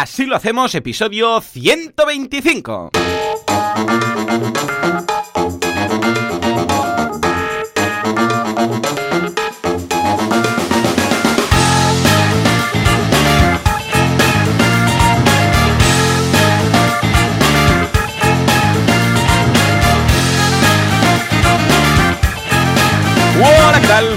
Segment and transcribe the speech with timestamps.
[0.00, 2.92] Así lo hacemos, episodio 125.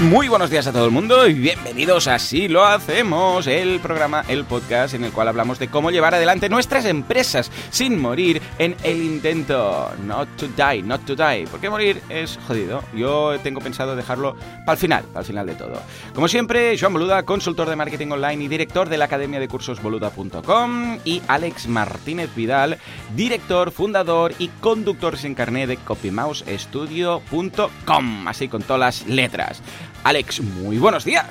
[0.02, 4.24] Muy buenos días a todo el mundo y bienvenidos a Así lo hacemos, el programa,
[4.28, 8.74] el podcast en el cual hablamos de cómo llevar adelante nuestras empresas sin morir en
[8.82, 9.90] el intento.
[10.04, 11.46] Not to die, not to die.
[11.50, 12.82] Porque morir es jodido.
[12.94, 14.36] Yo tengo pensado dejarlo
[14.66, 15.80] para el final, para el final de todo.
[16.14, 19.82] Como siempre, Joan Boluda, consultor de marketing online y director de la academia de cursos
[19.82, 22.78] boluda.com y Alex Martínez Vidal,
[23.14, 28.28] director, fundador y conductor sin carné de copymousestudio.com.
[28.28, 29.62] Así con todas las letras.
[30.04, 31.26] Alex, muy buenos días.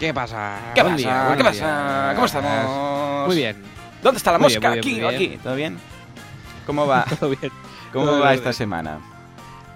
[0.00, 0.58] ¿Qué pasa?
[0.74, 0.96] ¿Qué pasa?
[0.96, 2.02] día, ¿Qué buenos pasa?
[2.02, 2.14] días.
[2.14, 3.26] ¿Cómo estamos?
[3.28, 3.62] Muy bien.
[4.02, 4.72] ¿Dónde está la Muy mosca?
[4.72, 5.32] bien, muy bien, aquí, bien.
[5.32, 5.42] aquí.
[5.42, 5.78] ¿Todo bien?
[6.66, 7.04] ¿Cómo va?
[7.20, 7.52] Todo bien.
[7.92, 8.98] ¿Cómo Todo va esta semana?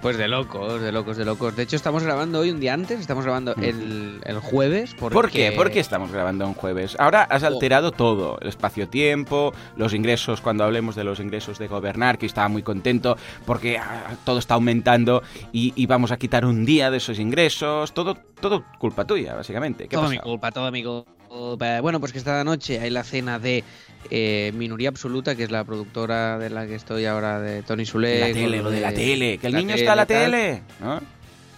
[0.01, 1.57] Pues de locos, de locos, de locos.
[1.57, 4.95] De hecho, estamos grabando hoy un día antes, estamos grabando el, el jueves.
[4.95, 5.15] Porque...
[5.15, 5.51] ¿Por qué?
[5.51, 6.95] ¿Por qué estamos grabando un jueves?
[7.01, 7.47] Ahora has Oh.
[7.49, 12.47] alterado todo, el espacio-tiempo, los ingresos, cuando hablemos de los ingresos de gobernar, que estaba
[12.47, 16.99] muy contento porque ah, todo está aumentando y, y vamos a quitar un día de
[16.99, 19.89] esos ingresos, todo, todo culpa tuya, básicamente.
[19.89, 21.81] ¿Qué Todo mi culpa, todo mi culpa.
[21.83, 23.63] Bueno, pues que esta noche hay la cena de
[24.11, 28.21] eh, Minoría Absoluta, que es la productora de la que estoy ahora, de Tony Sule.
[28.21, 30.31] La tele, lo de la tele, que el niño está en la tal.
[30.31, 31.01] tele, ¿no?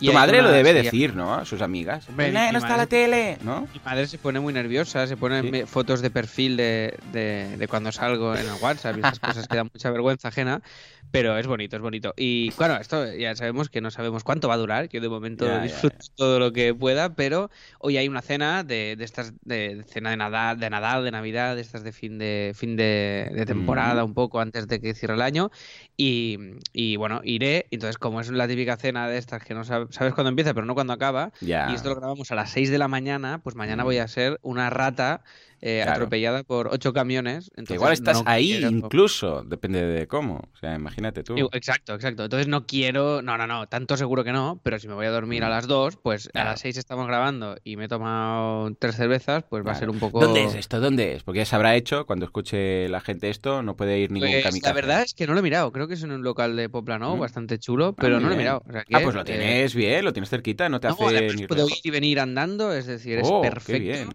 [0.00, 1.34] Y Tu madre lo debe decir, ¿no?
[1.34, 2.08] A sus amigas.
[2.08, 3.68] Hombre, el mi neno está en la madre- tele, ¿no?
[3.72, 5.66] Mi madre se pone muy nerviosa, se pone Sí.
[5.66, 9.56] fotos de perfil de, de- de cuando salgo en el WhatsApp y estas cosas que
[9.56, 10.62] dan mucha vergüenza ajena,
[11.10, 12.14] pero es bonito, es bonito.
[12.16, 15.46] Y bueno, esto ya sabemos que no sabemos cuánto va a durar, yo de momento
[15.46, 19.34] Ya, ya, disfruto todo lo que pueda, pero hoy hay una cena de, de estas,
[19.44, 22.76] de, de cena de Nadal, de Nadal, de Navidad, de estas de fin de, fin
[22.76, 24.06] de, de temporada, Mm.
[24.06, 25.50] un poco antes de que cierre el año,
[25.96, 26.38] y,
[26.72, 30.14] y bueno, iré, entonces como es la típica cena de estas que no sab- sabes
[30.14, 31.70] cuándo empieza, pero no cuándo acaba, Ya.
[31.70, 34.38] y esto lo grabamos a las 6 de la mañana, pues mañana voy a ser
[34.42, 35.22] una rata
[35.62, 35.92] eh, Claro.
[35.92, 37.50] atropellada por ocho camiones.
[37.66, 40.36] Que igual estás no ahí quiero- incluso, depende de cómo.
[40.54, 41.36] O sea, imagínate tú.
[41.52, 42.24] Exacto, exacto.
[42.24, 45.10] Entonces no quiero, no, no, no, tanto seguro que no, pero si me voy a
[45.10, 45.50] dormir a Mm.
[45.50, 46.48] las 2, pues Claro.
[46.48, 49.90] a las 6 estamos grabando y me he tomado tres cervezas, pues va a ser
[49.90, 50.20] un poco...
[50.20, 50.80] ¿Dónde es esto?
[50.80, 51.22] ¿Dónde es?
[51.22, 54.44] Porque ya se habrá hecho, cuando escuche la gente esto, no puede ir ningún Pues,
[54.44, 54.66] kamikaze.
[54.68, 56.68] la verdad es que no lo he mirado, creo que es en un local de
[56.68, 57.20] Poplano, Mm.
[57.20, 58.62] bastante chulo, Ah, pero no lo he mirado.
[58.66, 61.04] o sea Ah, pues lo eh, tienes bien, lo tienes cerquita, no te No, hace
[61.04, 63.80] además ni puedo ir y venir andando, es decir, es Oh, qué perfecto.
[63.82, 64.08] bien.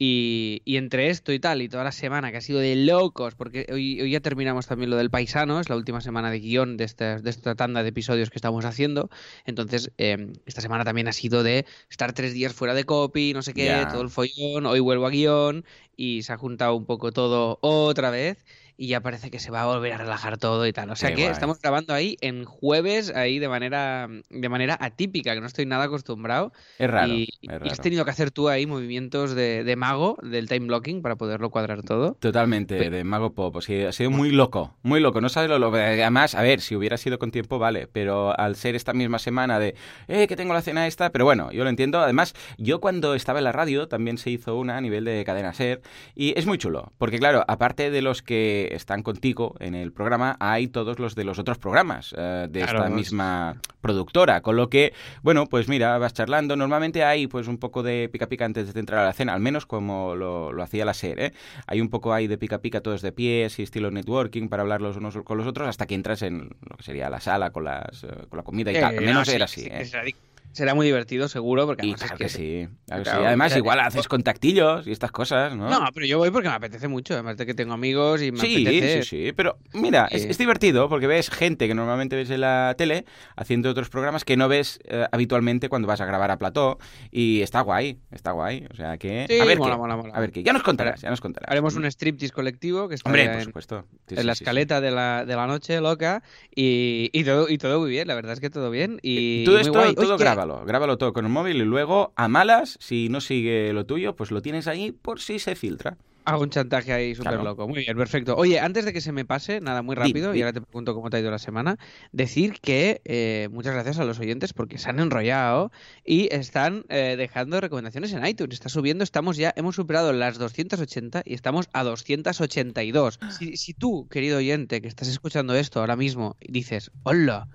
[0.00, 3.34] Y, y entre esto y tal, y toda la semana que ha sido de locos,
[3.34, 6.76] porque hoy, hoy ya terminamos también lo del paisano, es la última semana de guion
[6.76, 9.10] de esta, de esta tanda de episodios que estamos haciendo.
[9.44, 13.42] Entonces, eh, esta semana también ha sido de estar tres días fuera de copy, no
[13.42, 14.66] sé qué, todo el follón.
[14.66, 15.64] Hoy vuelvo a guion
[15.96, 18.44] y se ha juntado un poco todo otra vez.
[18.80, 20.88] Y ya parece que se va a volver a relajar todo y tal.
[20.90, 21.32] O sea Qué que guay.
[21.32, 25.86] estamos grabando ahí en jueves, ahí de manera, de manera atípica, que no estoy nada
[25.86, 26.52] acostumbrado.
[26.78, 27.66] Es raro, Y, es y raro.
[27.66, 31.50] has tenido que hacer tú ahí movimientos de, de mago, del time blocking, para poderlo
[31.50, 32.14] cuadrar todo.
[32.20, 33.56] Totalmente, de Mago Pop.
[33.56, 35.20] O sea, ha sido muy loco, muy loco.
[35.20, 35.76] No sabes lo loco.
[35.76, 37.88] Además, a ver, si hubiera sido con tiempo, vale.
[37.88, 39.74] Pero al ser esta misma semana de,
[40.06, 41.10] eh, que tengo la cena esta.
[41.10, 41.98] Pero bueno, yo lo entiendo.
[41.98, 45.52] Además, yo cuando estaba en la radio también se hizo una a nivel de cadena
[45.52, 45.82] ser.
[46.14, 46.92] Y es muy chulo.
[46.96, 51.24] Porque claro, aparte de los que están contigo en el programa, hay todos los de
[51.24, 54.40] los otros programas eh, de Claro, esta los- misma productora.
[54.40, 54.92] Con lo que,
[55.22, 56.56] bueno, pues mira, vas charlando.
[56.56, 59.40] Normalmente hay pues un poco de pica pica antes de entrar a la cena, al
[59.40, 61.32] menos como lo, lo hacía la SER, ¿eh?
[61.66, 64.80] Hay un poco ahí de pica pica todos de pie, y estilo networking para hablar
[64.80, 67.64] los unos con los otros hasta que entras en lo que sería la sala con
[67.64, 68.84] las eh, con la comida y tal.
[68.96, 70.14] Al Eh, menos no, era sí, así, sí, ¿eh?
[70.58, 73.82] Será, muy divertido, seguro, porque Y además es claro que sí, claro Además, igual eh,
[73.82, 75.70] haces contactillos y estas cosas, ¿no?
[75.70, 78.38] No, pero yo voy porque me apetece mucho, además de que tengo amigos y me
[78.40, 79.02] Sí, apetece.
[79.04, 83.04] sí, sí, pero mira, es, divertido porque ves gente que normalmente ves en la tele
[83.36, 86.78] haciendo otros programas que no ves eh, habitualmente cuando vas a grabar a plató
[87.10, 90.14] y está guay, está guay, o sea que Sí, a ver mola, qué, mola, mola.
[90.14, 91.50] a ver qué, ya nos contarás, ya nos contarás.
[91.50, 94.90] Haremos un striptease colectivo que está hombre, por en, supuesto, Sí, en la escaleta de
[94.90, 96.22] la, de la noche loca
[96.54, 98.98] y, y todo, y todo muy bien, la verdad es que todo bien.
[99.02, 99.94] Y Todo muy esto, guay.
[99.94, 103.72] todo Oye, grábalo, grábalo todo con el móvil y luego a malas, si no sigue
[103.72, 105.96] lo tuyo, pues lo tienes ahí por si se filtra.
[106.24, 107.42] Hago un chantaje ahí súper Claro.
[107.44, 107.66] loco.
[107.66, 108.36] Muy bien, perfecto.
[108.36, 111.08] Oye, antes de que se me pase, nada, muy rápido, y ahora te pregunto cómo
[111.08, 111.78] te ha ido la semana,
[112.12, 115.72] decir que eh, muchas gracias a los oyentes porque se han enrollado
[116.04, 118.52] y están eh, dejando recomendaciones en iTunes.
[118.52, 123.20] Está subiendo, estamos ya, hemos superado las 280 y estamos a 282.
[123.38, 127.48] Si, si tú, querido oyente, que estás escuchando esto ahora mismo, dices, hola,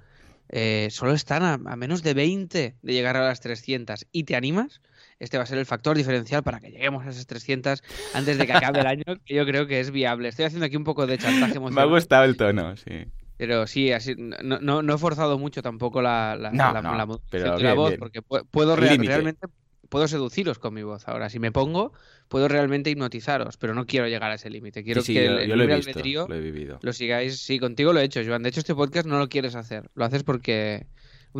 [0.55, 4.05] eh, solo están a, a menos de 20 de llegar a las 300.
[4.11, 4.81] ¿Y te animas?
[5.19, 7.81] este va a ser el factor diferencial para que lleguemos a esas 300
[8.13, 10.27] antes de que acabe el año, que yo creo que es viable.
[10.27, 11.85] Estoy haciendo aquí un poco de chantaje emocional.
[11.89, 13.05] Me ha gustado el tono, sí.
[13.37, 16.95] Pero sí, así, no, no, no he forzado mucho tampoco la, la, No, la, no,
[16.95, 17.99] la pero de la bien, voz, bien.
[17.99, 19.47] porque pu- puedo realmente
[19.89, 21.07] puedo seduciros con mi voz.
[21.07, 21.93] Ahora, si me pongo,
[22.27, 24.83] puedo realmente hipnotizaros, pero no quiero llegar a ese límite.
[24.83, 26.79] Quiero Sí, sí, que yo, el, yo lo he visto, lo he vivido.
[26.81, 27.39] lo sigáis.
[27.39, 28.43] Sí, contigo lo he hecho, Joan.
[28.43, 29.89] De hecho, este podcast no lo quieres hacer.
[29.95, 30.87] Lo haces porque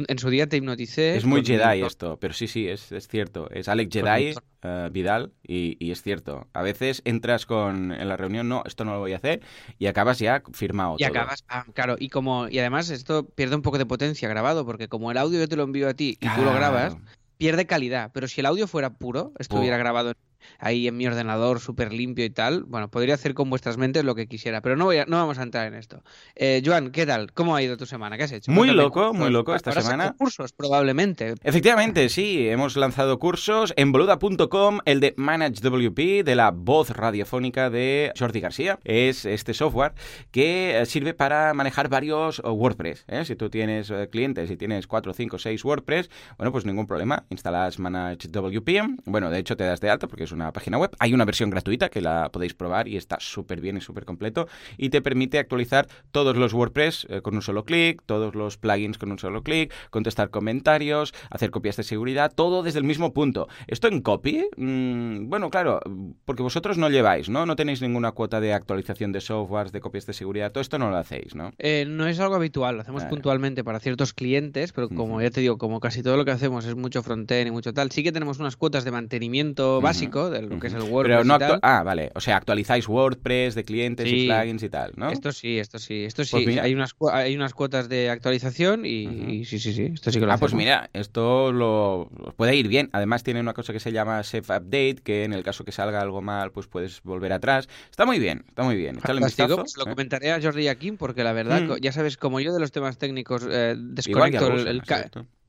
[0.08, 1.16] en su día te hipnoticé.
[1.16, 3.48] Es muy Jedi esto, pero sí, sí, es, es cierto.
[3.52, 4.34] Es Alex Jedi
[4.64, 6.48] eh, Vidal y, y es cierto.
[6.54, 9.42] A veces entras con en la reunión, no, esto no lo voy a hacer
[9.78, 10.96] y acabas ya firmado.
[10.98, 11.10] Y todo.
[11.10, 14.88] acabas, ah, claro, y como y además esto pierde un poco de potencia grabado, porque
[14.88, 16.56] como el audio yo te lo envío a ti y tú lo Claro.
[16.56, 16.98] grabas,
[17.38, 18.10] pierde calidad.
[18.16, 20.14] Pero si el audio fuera puro, estuviera grabado
[20.60, 24.16] ahí en mi ordenador súper limpio y tal, bueno, podría hacer con vuestras mentes lo
[24.16, 24.62] que quisiera.
[24.62, 26.04] Pero no voy a- no vamos a entrar en esto.
[26.36, 27.32] Eh, Joan, ¿qué tal?
[27.34, 28.18] ¿Cómo ha ido tu semana?
[28.18, 28.52] ¿Qué has hecho?
[28.52, 28.84] Muy Cuéntame.
[28.84, 30.14] loco, muy loco esta semana.
[30.18, 31.36] cursos, probablemente.
[31.44, 38.12] Efectivamente, sí, hemos lanzado cursos en boluda.com, el de ManageWP, de la voz radiofónica de
[38.18, 38.80] Jordi García.
[38.84, 39.94] Es este software
[40.32, 43.06] que eh, sirve para manejar varios eh, WordPress.
[43.08, 43.26] ¿eh?
[43.26, 47.26] Si tú tienes clientes y tienes 4, 5, 6 WordPress, bueno, pues ningún problema.
[47.30, 49.02] Instalas ManageWP.
[49.06, 50.92] Bueno, de hecho te das de alta porque es una página web.
[51.00, 54.48] Hay una versión gratuita que la podéis probar y está súper bien y súper completo.
[54.78, 58.98] Y te permite actualizar todos los WordPress eh, con un solo clic, todos los plugins
[58.98, 63.48] con un solo clic, contestar comentarios, hacer copias de seguridad, todo desde el mismo punto.
[63.68, 64.46] ¿Esto en copy?
[64.58, 65.80] Mm, bueno, claro,
[66.26, 67.46] porque vosotros no lleváis, ¿no?
[67.46, 70.90] No tenéis ninguna cuota de actualización de softwares, de copias de seguridad, todo esto no
[70.90, 71.52] lo hacéis, ¿no?
[71.58, 73.10] Eh, no es algo habitual, lo hacemos Claro.
[73.16, 76.66] puntualmente para ciertos clientes, pero como ya te digo, como casi todo lo que hacemos
[76.66, 79.82] es mucho frontend y mucho tal, sí que tenemos unas cuotas de mantenimiento Ujú,
[80.30, 80.82] de lo que es el.
[80.84, 81.60] WordPress Pero no y tal.
[81.62, 82.12] Ah, vale.
[82.16, 84.28] O sea, actualizáis WordPress de clientes y Sí.
[84.28, 85.10] plugins y tal, ¿no?
[85.10, 86.32] Esto sí, esto sí, esto sí.
[86.32, 86.64] Pues mira.
[86.64, 90.34] hay, unas, hay unas cuotas de actualización y, sí, sí, sí, esto sí que lo
[90.34, 92.90] Ah, pues mira, esto lo puede ir bien.
[92.94, 96.02] Además tiene una cosa que se llama Safe Update, que en el caso que salga
[96.02, 97.68] algo mal, pues puedes volver atrás.
[97.90, 98.98] Está muy bien, está muy bien.
[99.24, 99.90] Vistazo, pues lo ¿eh?
[99.90, 101.76] comentaré a Jordi y a Kim porque la verdad, Mm.
[101.82, 104.82] ya sabes, como yo de los temas técnicos eh, Igual desconecto el, el.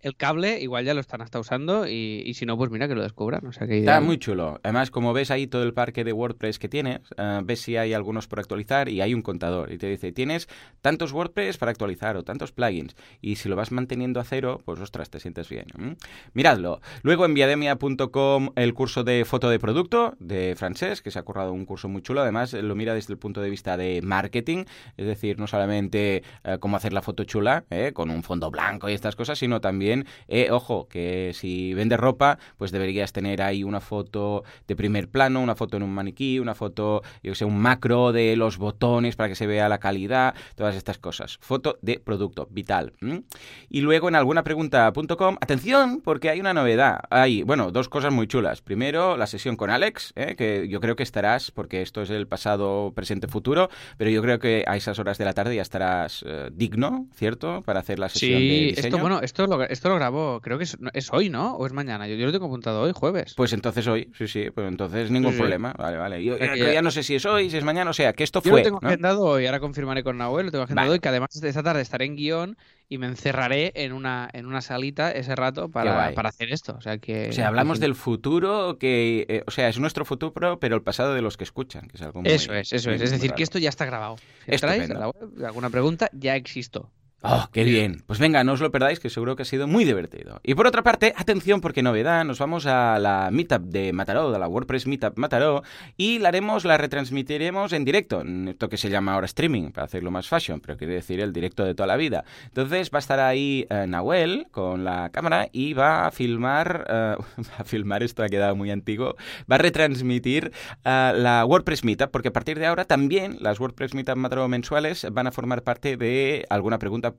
[0.04, 2.94] El cable, igual ya lo están hasta usando y, y si no, pues mira que
[2.94, 3.46] lo descubran.
[3.46, 4.60] O sea que Está muy chulo.
[4.62, 7.94] Además, como ves ahí todo el parque de WordPress que tienes, eh, ves si hay
[7.94, 9.72] algunos por actualizar y hay un contador.
[9.72, 10.46] Y te dice, tienes
[10.82, 12.94] tantos WordPress para actualizar o tantos plugins.
[13.22, 15.66] Y si lo vas manteniendo a cero, pues ostras, te sientes bien.
[15.78, 15.96] ¿m?
[16.34, 16.80] Miradlo.
[17.02, 21.52] Luego en viademia.com el curso de foto de producto de Francés, que se ha currado
[21.52, 22.20] un curso muy chulo.
[22.20, 24.64] Además, lo mira desde el punto de vista de marketing.
[24.96, 28.88] Es decir, no solamente eh, cómo hacer la foto chula, eh, con un fondo blanco
[28.88, 29.93] y estas cosas, sino también,
[30.28, 35.40] eh, ojo, que si vendes ropa, pues deberías tener ahí una foto de primer plano,
[35.40, 39.16] una foto en un maniquí, una foto, yo que sé, un macro de los botones
[39.16, 41.38] para que se vea la calidad, todas estas cosas.
[41.40, 42.92] Foto de producto, vital.
[43.00, 43.22] ¿m?
[43.68, 47.00] Y luego en alguna pregunta.com, atención, porque hay una novedad.
[47.10, 48.62] Hay, bueno, dos cosas muy chulas.
[48.62, 50.34] Primero, la sesión con Alex, ¿eh?
[50.36, 54.38] que yo creo que estarás, porque esto es el pasado, presente, futuro, pero yo creo
[54.38, 57.62] que a esas horas de la tarde ya estarás eh, digno, ¿cierto?
[57.62, 58.86] Para hacer la sesión de Sí, diseño.
[58.88, 60.76] esto, bueno, esto lo, esto lo grabo, creo que es,
[61.12, 61.54] hoy, ¿no?
[61.56, 62.06] ¿O es mañana?
[62.08, 63.34] Yo, yo lo tengo apuntado hoy, jueves.
[63.36, 65.40] Pues entonces hoy, sí, sí, pues entonces ningún Sí, sí.
[65.42, 65.72] problema.
[65.76, 66.24] Vale, vale.
[66.24, 68.40] Yo, yo ya- no sé si es hoy, si es mañana, o sea, que esto
[68.42, 68.60] Yo fue.
[68.60, 68.88] lo tengo ¿no?
[68.88, 70.92] agendado hoy, ahora confirmaré con Nahuel, lo tengo agendado Vale.
[70.94, 72.56] hoy, que además de esta tarde estaré en guion
[72.88, 76.74] y me encerraré en una, en una salita ese rato para, para hacer esto.
[76.76, 77.28] O sea que.
[77.30, 81.14] O sea, hablamos del futuro que, eh, o sea, es nuestro futuro, pero el pasado
[81.14, 83.00] de los que escuchan, que es algo muy Eso es, eso es.
[83.00, 83.36] Es decir, raro.
[83.36, 84.16] que esto ya está grabado.
[84.46, 86.90] Si entráis la web, alguna pregunta, ya existo.
[87.26, 88.02] ¡Oh, qué bien!
[88.06, 90.40] Pues venga, no os lo perdáis, que seguro que ha sido muy divertido.
[90.42, 94.38] Y por otra parte, atención, porque novedad, nos vamos a la Meetup de Mataró, de
[94.38, 95.62] la WordPress Meetup Mataró,
[95.96, 99.86] y la haremos, la retransmitiremos en directo, en esto que se llama ahora streaming, para
[99.86, 102.26] hacerlo más fashion, pero quiere decir el directo de toda la vida.
[102.44, 107.16] Entonces va a estar ahí eh, Nahuel con la cámara y va a filmar, eh,
[107.38, 109.16] va a filmar, esto ha quedado muy antiguo,
[109.50, 110.52] va a retransmitir
[110.84, 115.06] eh, la WordPress Meetup, porque a partir de ahora también las WordPress Meetup Mataró mensuales
[115.10, 117.13] van a formar parte de alguna pregunta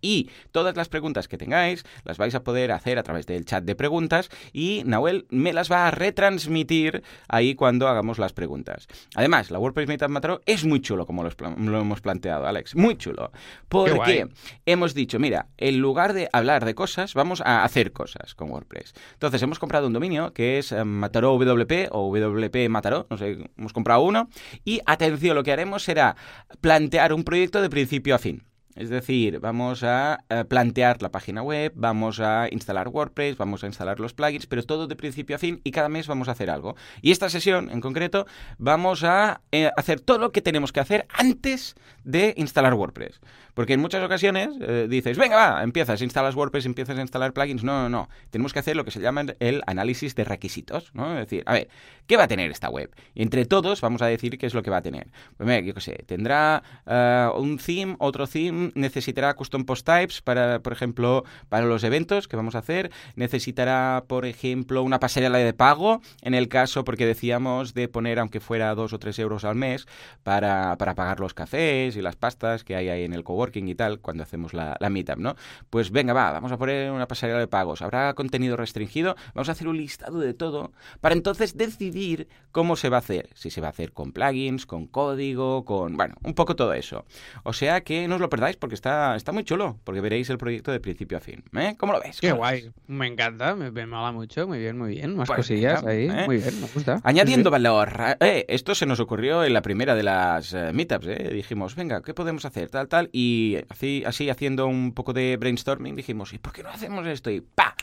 [0.00, 3.64] Y todas las preguntas que tengáis las vais a poder hacer a través del chat
[3.64, 8.86] de preguntas y Nahuel me las va a retransmitir ahí cuando hagamos las preguntas.
[9.14, 12.74] Además, la WordPress Meetup Mataró es muy chulo como lo, hemos planteado, Alex.
[12.76, 13.32] Muy chulo.
[13.68, 14.28] Porque
[14.66, 18.94] hemos dicho, mira, en lugar de hablar de cosas, vamos a hacer cosas con WordPress.
[19.14, 23.50] Entonces, hemos comprado un dominio que es eh, Mataró WP o WP Mataró, no sé,
[23.56, 24.28] hemos comprado uno.
[24.64, 26.16] Y atención, lo que haremos será
[26.60, 28.42] plantear un proyecto de principio a fin.
[28.76, 33.66] Es decir, vamos a eh, plantear la página web, vamos a instalar WordPress, vamos a
[33.66, 36.50] instalar los plugins, pero todo de principio a fin y cada mes vamos a hacer
[36.50, 36.76] algo.
[37.02, 38.26] Y esta sesión en concreto
[38.58, 41.74] vamos a eh, hacer todo lo que tenemos que hacer antes
[42.04, 43.20] de instalar WordPress.
[43.54, 47.64] Porque en muchas ocasiones eh, dices, venga, va, empiezas, instalas WordPress, empiezas a instalar plugins.
[47.64, 48.08] No, no, no.
[48.30, 51.12] Tenemos que hacer lo que se llama el análisis de requisitos, ¿no?
[51.14, 51.68] Es decir, a ver,
[52.06, 52.90] ¿qué va a tener esta web?
[53.14, 55.08] Entre todos vamos a decir qué es lo que va a tener.
[55.36, 60.60] Pues yo qué sé, tendrá eh, un theme, otro theme, necesitará custom post types para,
[60.60, 65.52] por ejemplo, para los eventos que vamos a hacer, necesitará, por ejemplo, una pasarela de
[65.52, 69.56] pago, en el caso, porque decíamos de poner, aunque fuera dos o tres euros al
[69.56, 69.86] mes,
[70.22, 73.74] para, para pagar los cafés y las pastas que hay ahí en el coworking y
[73.74, 75.34] tal, cuando hacemos la, la meetup, ¿no?
[75.70, 77.82] Pues venga, va, vamos a poner una pasarela de pagos.
[77.82, 82.88] Habrá contenido restringido, vamos a hacer un listado de todo para entonces decidir cómo se
[82.88, 83.30] va a hacer.
[83.34, 85.96] Si se va a hacer con plugins, con código, con...
[85.96, 87.04] bueno, un poco todo eso.
[87.44, 90.38] O sea que no os lo perdáis porque está, está muy chulo, porque veréis el
[90.38, 91.42] proyecto de principio a fin.
[91.56, 91.74] ¿eh?
[91.78, 92.20] ¿Cómo lo ves?
[92.20, 92.62] Qué ¿Cómo lo guay.
[92.62, 92.72] ves?
[92.86, 94.46] Me encanta, me, me mola mucho.
[94.46, 95.16] Muy bien, muy bien.
[95.16, 96.08] Más Pues cosillas ahí.
[96.10, 96.24] ¿eh?
[96.26, 97.00] Muy bien, me gusta.
[97.04, 97.90] Añadiendo valor.
[98.20, 101.06] Eh, esto se nos ocurrió en la primera de las eh, meetups.
[101.06, 101.30] ¿eh?
[101.32, 102.68] Dijimos, venga, ¿qué podemos hacer?
[102.70, 103.08] Tal, tal.
[103.12, 103.29] Y
[103.68, 107.30] así, así haciendo un poco de brainstorming dijimos, ¿y por qué no hacemos esto?
[107.30, 107.74] Y ¡pa!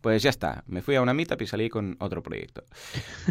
[0.00, 2.62] Pues ya está, me fui a una meetup y salí con otro proyecto.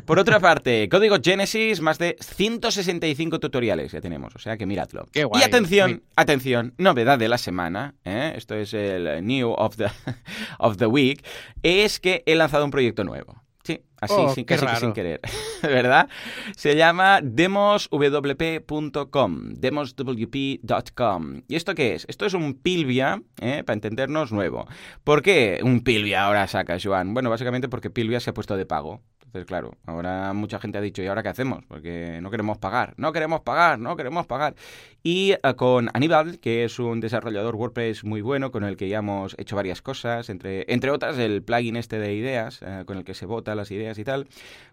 [0.06, 5.08] Por otra parte, código Genesis, más de 165 tutoriales ya tenemos, o sea que miradlo.
[5.12, 5.42] Qué guay.
[5.42, 8.34] Y atención, Muy- atención, novedad de la semana, ¿eh?
[8.36, 9.86] esto es el New of the,
[10.60, 11.24] of the Week,
[11.64, 13.42] es que he lanzado un proyecto nuevo.
[13.66, 14.80] Sí, así, Oh, sin, casi raro.
[14.80, 15.20] sin querer,
[15.64, 16.08] ¿verdad?
[16.56, 21.42] Se llama demoswp.com, demoswp.com.
[21.48, 22.06] ¿Y esto qué es?
[22.08, 23.64] Esto es un Pilvia, ¿eh?
[23.66, 24.68] para entendernos, nuevo.
[25.04, 27.16] ¿Por qué un Pilvia ahora saca, Joan?
[27.16, 29.02] Bueno, básicamente porque Pilvia se ha puesto de pago.
[29.36, 31.66] Entonces, claro, ahora mucha gente ha dicho, ¿y ahora qué hacemos?
[31.68, 34.56] Porque no queremos pagar, no queremos pagar, no queremos pagar.
[35.04, 39.00] Y eh, con Aníbal, que es un desarrollador WordPress muy bueno, con el que ya
[39.00, 43.04] hemos hecho varias cosas, entre, entre otras el plugin este de ideas, eh, con el
[43.04, 44.26] que se vota las ideas y tal,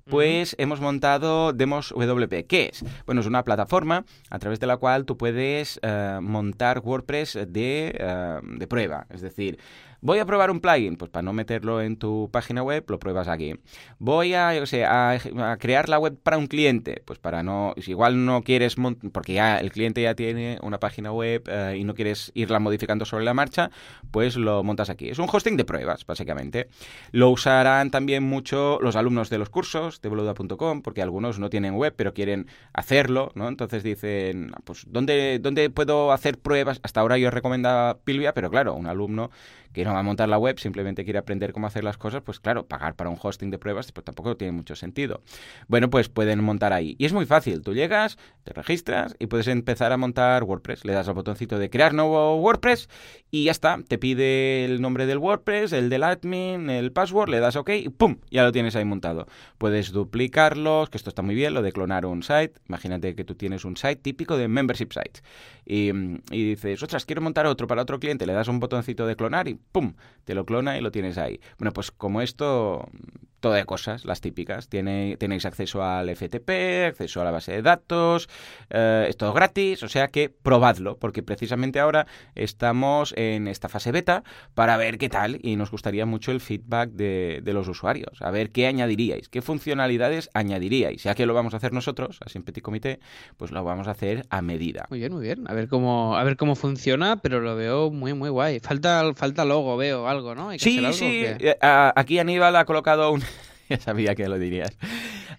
[0.09, 2.47] pues hemos montado Demos WP.
[2.47, 2.85] ¿Qué es?
[3.05, 8.41] Bueno, es una plataforma a través de la cual tú puedes eh, montar WordPress de,
[8.59, 9.07] de prueba.
[9.11, 9.59] Es decir,
[10.03, 13.29] voy a probar un plugin, pues para no meterlo en tu página web, lo pruebas
[13.29, 13.55] aquí.
[13.99, 15.19] Voy a, yo sé, a,
[15.59, 18.77] crear la web para un cliente, pues para no, si igual no quieres,
[19.13, 23.05] porque ya el cliente ya tiene una página web eh, y no quieres irla modificando
[23.05, 23.71] sobre la marcha,
[24.11, 25.09] pues lo montas aquí.
[25.09, 26.69] Es un hosting de pruebas, básicamente.
[27.13, 31.75] Lo usarán también mucho los alumnos de los cursos de boluda.com, porque algunos no tienen
[31.75, 33.47] web, pero quieren hacerlo, ¿no?
[33.47, 36.81] Entonces dicen, "Ah, pues, ¿dónde, ¿dónde puedo hacer pruebas?
[36.83, 39.31] Hasta ahora yo recomendaba Pilvia, pero claro, un alumno
[39.73, 42.41] que no va a montar la web, simplemente quiere aprender cómo hacer las cosas, pues
[42.41, 45.23] claro, pagar para un hosting de pruebas pues tampoco tiene mucho sentido.
[45.69, 46.95] Bueno, pues pueden montar ahí.
[46.99, 50.85] Y es muy fácil, tú llegas, te registras y puedes empezar a montar WordPress.
[50.85, 52.89] Le das al botoncito de crear nuevo WordPress
[53.31, 53.79] y ya está.
[53.87, 57.89] Te pide el nombre del WordPress, el del admin, el password, le das OK y
[57.89, 58.17] ¡pum!
[58.31, 59.27] Ya lo tienes ahí montado.
[59.59, 62.55] Puedes duplicarlos, que esto está muy bien, lo de clonar un site.
[62.69, 65.23] Imagínate que tú tienes un site típico de membership sites
[65.65, 65.91] y,
[66.31, 69.49] y dices, ostras, quiero montar otro para otro cliente, le das un botoncito de clonar
[69.49, 69.95] y ¡pum!
[70.25, 71.41] Te lo clona y lo tienes ahí.
[71.59, 72.89] Bueno, pues como esto,
[73.43, 74.69] todo de cosas, las típicas.
[74.69, 78.29] Tiene, tenéis acceso al FTP, acceso a la base de datos,
[78.71, 83.91] eh, es todo gratis, o sea que probadlo, porque precisamente ahora estamos en esta fase
[83.91, 84.23] beta
[84.55, 88.51] para ver qué tal y nos gustaría mucho el feedback de, los usuarios, a ver
[88.51, 91.03] qué añadiríais, qué funcionalidades añadiríais.
[91.03, 93.01] Ya que lo vamos a hacer nosotros, así en Comité,
[93.37, 94.87] pues lo vamos a hacer a medida.
[94.89, 95.45] Muy bien, muy bien.
[95.49, 98.61] A ver cómo, a ver cómo funciona, pero lo veo muy, muy guay.
[98.61, 100.49] Falta, falta logo, veo algo, ¿no?
[100.51, 101.47] Hay que hacer Sí, algo, sí.
[101.47, 101.57] eh,
[101.95, 103.23] Aquí Aníbal ha colocado un...
[103.73, 104.77] ya sabía que lo dirías.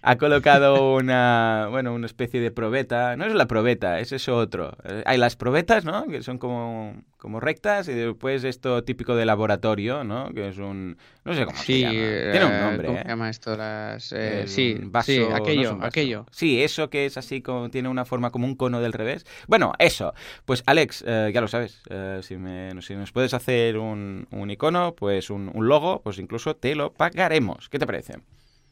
[0.02, 3.16] Ha colocado una, bueno, una especie de probeta.
[3.16, 4.76] No es la probeta, es eso otro.
[4.84, 6.06] Eh, Hay las probetas, ¿no?
[6.06, 10.30] Que son como, como rectas y después esto típico de laboratorio, ¿no?
[10.34, 10.98] Que es un...
[11.24, 11.94] No sé cómo Sí, se llama.
[12.32, 13.02] Tiene un eh, nombre, ¿cómo ¿eh?
[13.02, 13.56] se llama esto?
[13.56, 16.26] Las, eh, sí, vaso- sí, aquello, aquello.
[16.30, 19.24] Sí, eso que es así como tiene una forma como un cono del revés.
[19.48, 20.12] Bueno, eso.
[20.44, 21.82] Pues Alex, eh, ya lo sabes.
[22.20, 26.56] si, me- si nos puedes hacer un, un icono, pues un, un logo, pues incluso
[26.56, 27.70] te lo pagaremos.
[27.70, 28.18] ¿Qué te parece?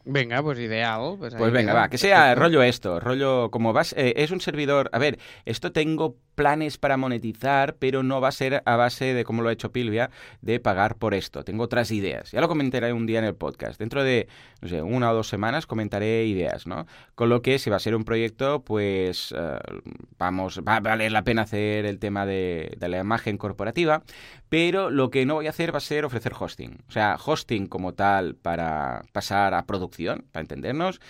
[0.05, 1.17] Venga, pues ideal.
[1.19, 1.81] Pues, Pues venga, queda.
[1.83, 5.71] va, que sea rollo esto, rollo como vas, eh, es un servidor, a ver, esto
[5.73, 9.53] tengo planes para monetizar, pero no va a ser a base de, como lo ha
[9.53, 11.45] hecho Pilvia, de pagar por esto.
[11.45, 12.33] Tengo otras ideas.
[12.33, 13.79] Ya lo comentaré un día en el podcast.
[13.79, 14.29] Dentro de,
[14.61, 16.87] no sé, una o dos semanas comentaré ideas, ¿no?
[17.15, 19.59] Con lo que si va a ser un proyecto, pues eh,
[20.19, 24.03] vamos, va a valer la pena hacer el tema de, de la imagen corporativa,
[24.49, 26.79] pero lo que no voy a hacer va a ser ofrecer hosting.
[26.89, 31.01] O sea, hosting como tal para pasar a producción, para entendernos,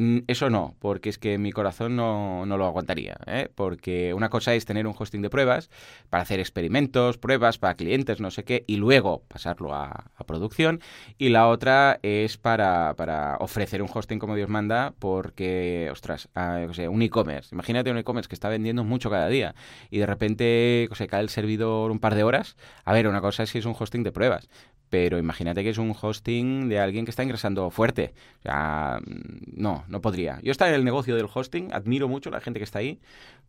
[0.00, 3.18] Mm, eso no, porque es que mi corazón no, no lo aguantaría.
[3.26, 3.50] ¿eh?
[3.54, 5.68] Porque una cosa es tener un hosting de pruebas
[6.08, 10.80] para hacer experimentos, pruebas para clientes, no sé qué, y luego pasarlo a, producción.
[11.18, 16.60] Y la otra es para, para, ofrecer un hosting como Dios manda, porque, ostras, ah,
[16.68, 17.54] o un e-commerce.
[17.54, 19.54] Imagínate un e-commerce que está vendiendo mucho cada día
[19.90, 22.56] y de repente se cae el servidor un par de horas.
[22.84, 24.48] A ver, una cosa es si es un hosting de pruebas,
[24.90, 28.12] pero imagínate que es un hosting de alguien que está ingresando fuerte.
[28.40, 29.00] O sea,
[29.54, 30.40] no, no podría.
[30.42, 32.98] Yo estoy en el negocio del hosting, admiro mucho a la gente que está ahí,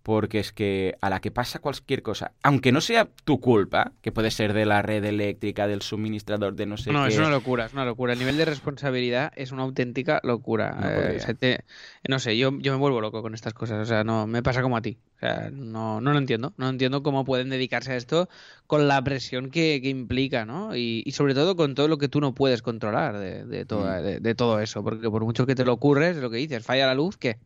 [0.03, 4.11] porque es que a la que pasa cualquier cosa, aunque no sea tu culpa, que
[4.11, 6.93] puede ser de la red eléctrica, del suministrador, de no sé qué...
[6.93, 8.13] No, es una locura, es una locura.
[8.13, 10.71] El nivel de responsabilidad es una auténtica locura.
[10.79, 11.63] No, eh,
[12.09, 14.61] no sé, yo, yo me vuelvo loco con estas cosas, o sea, no, me pasa
[14.61, 14.97] como a ti.
[15.17, 16.53] O sea, no, no lo entiendo.
[16.57, 18.27] No entiendo cómo pueden dedicarse a esto
[18.65, 20.75] con la presión que, implica, ¿no?
[20.75, 24.21] Y, sobre todo con todo lo que tú no puedes controlar de, de, mm.
[24.21, 24.83] de, todo eso.
[24.83, 27.37] Porque por mucho que te lo ocurres, lo que dices, falla la luz, ¿qué?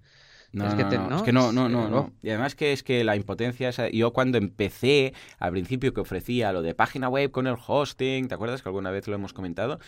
[0.55, 2.13] No, es que, no, es que no, no, no, no.
[2.23, 6.61] Y además que es que la impotencia, yo cuando empecé al principio que ofrecía lo
[6.61, 9.79] de página web con el hosting, ¿te acuerdas que alguna vez lo hemos comentado?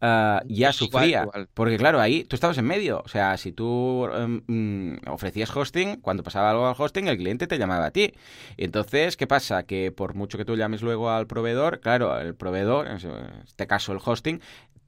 [0.00, 1.28] Ah, ya sufría.
[1.52, 3.02] Porque claro, ahí tú estabas en medio.
[3.04, 7.46] O sea, si tú em, mm, ofrecías hosting, cuando pasaba algo al hosting, el cliente
[7.46, 8.14] te llamaba a ti.
[8.56, 9.64] Entonces, ¿qué pasa?
[9.64, 12.96] Que por mucho que tú llames luego al proveedor, claro, el proveedor, en
[13.44, 14.40] este caso el hosting,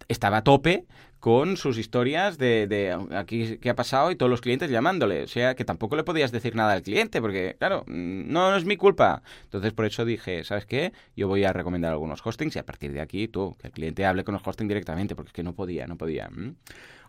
[0.08, 0.86] estaba a tope
[1.20, 5.22] con sus historias de, de, aquí qué ha pasado y todos los clientes llamándole.
[5.22, 8.64] O sea, que tampoco le podías decir nada al cliente, porque, claro, mm, no, es
[8.64, 9.22] mi culpa.
[9.44, 10.92] Entonces, por eso dije, ¿sabes qué?
[11.16, 14.04] Yo voy a recomendar algunos hostings y a partir de aquí tú, que el cliente
[14.06, 16.28] hable con el hosting directamente, porque es que no podía, no podía.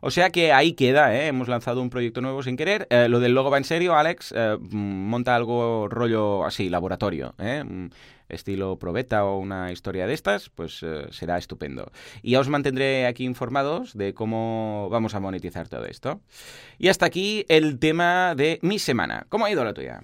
[0.01, 1.27] O sea que ahí queda, ¿eh?
[1.27, 2.87] hemos lanzado un proyecto nuevo sin querer.
[2.89, 4.33] Eh, lo del logo va en serio, Alex.
[4.35, 7.33] Eh, mm, monta algo rollo así, laboratorio.
[7.39, 7.63] ¿eh?
[7.63, 7.89] Mm,
[8.29, 11.91] estilo probeta o una historia de estas, pues será estupendo.
[12.21, 16.19] Y ya os mantendré aquí informados de cómo vamos a monetizar todo esto.
[16.77, 19.25] Y hasta aquí el tema de mi semana.
[19.29, 20.01] ¿Cómo ha ido la tuya?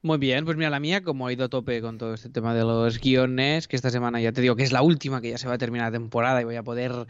[0.00, 2.54] Muy bien, pues mira, la mía, como ha ido a tope con todo este tema
[2.54, 5.38] de los guiones, que esta semana ya te digo que es la última, que ya
[5.38, 7.06] se va a terminar la temporada y voy a poder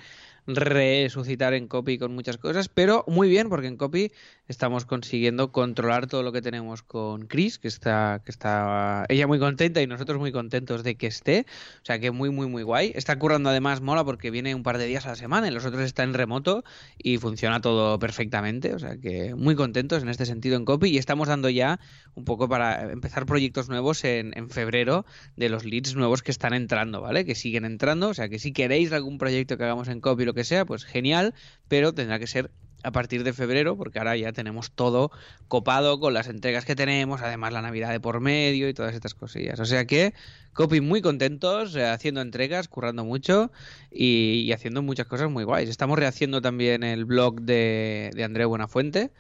[0.49, 4.13] resucitar en copy con muchas cosas, pero muy bien porque en copy
[4.49, 9.39] estamos consiguiendo controlar todo lo que tenemos con Chris, que está, que está ella muy
[9.39, 11.45] contenta y nosotros muy contentos de que esté,
[11.83, 12.93] o sea que muy muy muy guay.
[12.95, 15.67] Está currando además mola porque viene un par de días a la semana y los
[15.67, 16.65] otros está en remoto
[16.97, 20.99] y funciona todo perfectamente, o sea que muy contentos en este sentido en copy y
[20.99, 21.79] estamos dando ya
[22.15, 25.05] un poco para empezar proyectos nuevos en, en febrero
[25.37, 27.27] de los leads nuevos que están entrando, ¿vale?
[27.27, 30.35] Que siguen entrando, o sea que si queréis algún proyecto que hagamos en copy, lo
[30.39, 31.35] que sea, pues genial,
[31.69, 32.51] pero tendrá que ser
[32.85, 35.11] a partir de febrero, porque ahora ya tenemos todo
[35.49, 39.15] copado con las entregas que tenemos, además la Navidad de por medio y todas estas
[39.15, 39.59] cosillas.
[39.59, 40.15] O sea que,
[40.53, 43.51] Copy muy contentos, eh, haciendo entregas, currando mucho
[43.91, 45.69] y, haciendo muchas cosas muy guays.
[45.69, 49.11] Estamos rehaciendo también el blog de, de André Buenafuente,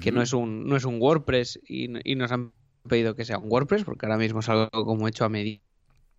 [0.00, 2.52] que no es un, no es un WordPress y, y nos han
[2.88, 5.60] pedido que sea un WordPress, porque ahora mismo es algo como hecho a medida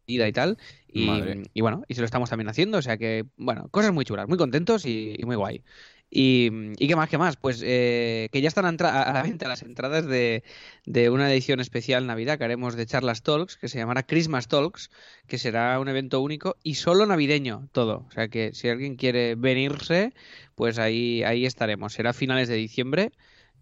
[0.09, 0.57] y tal.
[0.91, 2.77] Y, bueno, y se lo estamos también haciendo.
[2.77, 5.63] O sea que, bueno, cosas muy chulas, muy contentos y, muy guay.
[6.11, 7.37] Y, qué más, qué más?
[7.37, 10.43] Pues eh, que ya están a, la venta las entradas de,
[10.85, 14.89] de, una edición especial Navidad que haremos de Charlas Talks, que se llamará Christmas Talks,
[15.27, 18.07] que será un evento único y solo navideño todo.
[18.07, 20.13] O sea que si alguien quiere venirse,
[20.55, 21.93] pues ahí, ahí estaremos.
[21.93, 23.11] Será a finales de diciembre.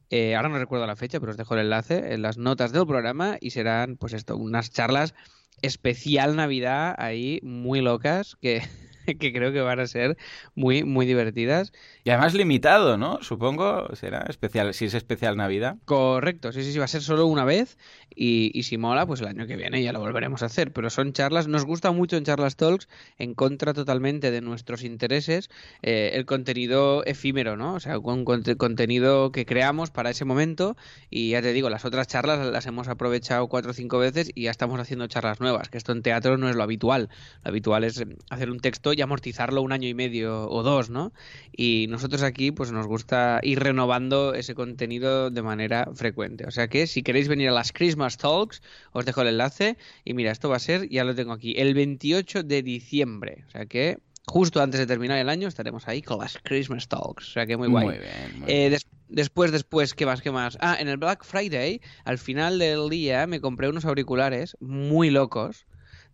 [0.10, 2.88] Eh, ahora no recuerdo la fecha, pero os dejo el enlace en las notas del
[2.88, 5.14] programa y serán, pues esto, unas charlas
[5.62, 8.62] especial Navidad ahí muy locas que,
[9.20, 10.18] que creo que van a ser
[10.56, 11.72] muy, muy divertidas.
[12.04, 13.22] Y además limitado, ¿no?
[13.22, 15.78] Supongo, será especial, si es especial Navidad.
[15.86, 17.78] Correcto, sí, sí, sí, va a ser solo una vez
[18.16, 20.74] y, y, si mola, pues el año que viene ya lo volveremos a hacer.
[20.74, 25.50] Pero son charlas, nos gusta mucho en Charlas Talks, en contra totalmente de nuestros intereses,
[25.82, 27.76] eh, el contenido efímero, ¿no?
[27.76, 30.76] O sea, un contenido que creamos para ese momento
[31.10, 34.44] y ya te digo, las otras charlas las hemos aprovechado cuatro o cinco veces y
[34.44, 37.10] ya estamos haciendo charlas nuevas, que esto en teatro no es lo habitual.
[37.44, 41.14] Lo habitual es hacer un texto y amortizarlo un año y medio o dos, ¿no?
[41.56, 46.46] Y nosotros aquí pues nos gusta ir renovando ese contenido de manera frecuente.
[46.48, 50.14] O sea que si queréis venir a las Christmas Talks, os dejo el enlace y
[50.14, 53.44] mira, esto va a ser, ya lo tengo aquí, el 28 de diciembre.
[53.48, 57.30] O sea que justo antes de terminar el año estaremos ahí con las Christmas Talks.
[57.30, 57.86] O sea que muy guay.
[57.86, 58.78] Muy bien, eh,
[59.10, 60.22] después, después, ¿qué más?
[60.22, 60.58] ¿Qué más?
[60.60, 65.68] Ah, en el Black Friday, al final del día, me compré unos auriculares muy locos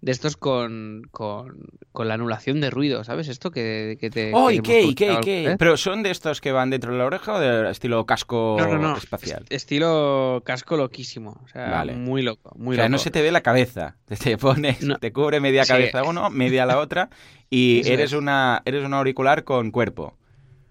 [0.04, 1.56] de estos con, con,
[1.98, 3.30] la anulación de ruido, ¿sabes?
[3.30, 4.32] Esto que, que te...
[4.34, 5.56] ¡Oh, y qué, qué, qué!
[5.58, 8.68] ¿Pero son de estos que van dentro de la oreja o de estilo casco no,
[8.68, 8.98] no, no.
[8.98, 9.46] espacial?
[9.50, 13.40] Estilo casco loquísimo, o sea, muy loco, muy o sea, no se te ve la
[13.40, 17.10] cabeza, te pones, te cubre media cabeza uno, media la otra
[17.50, 20.18] y eres, una, eres un auricular con cuerpo.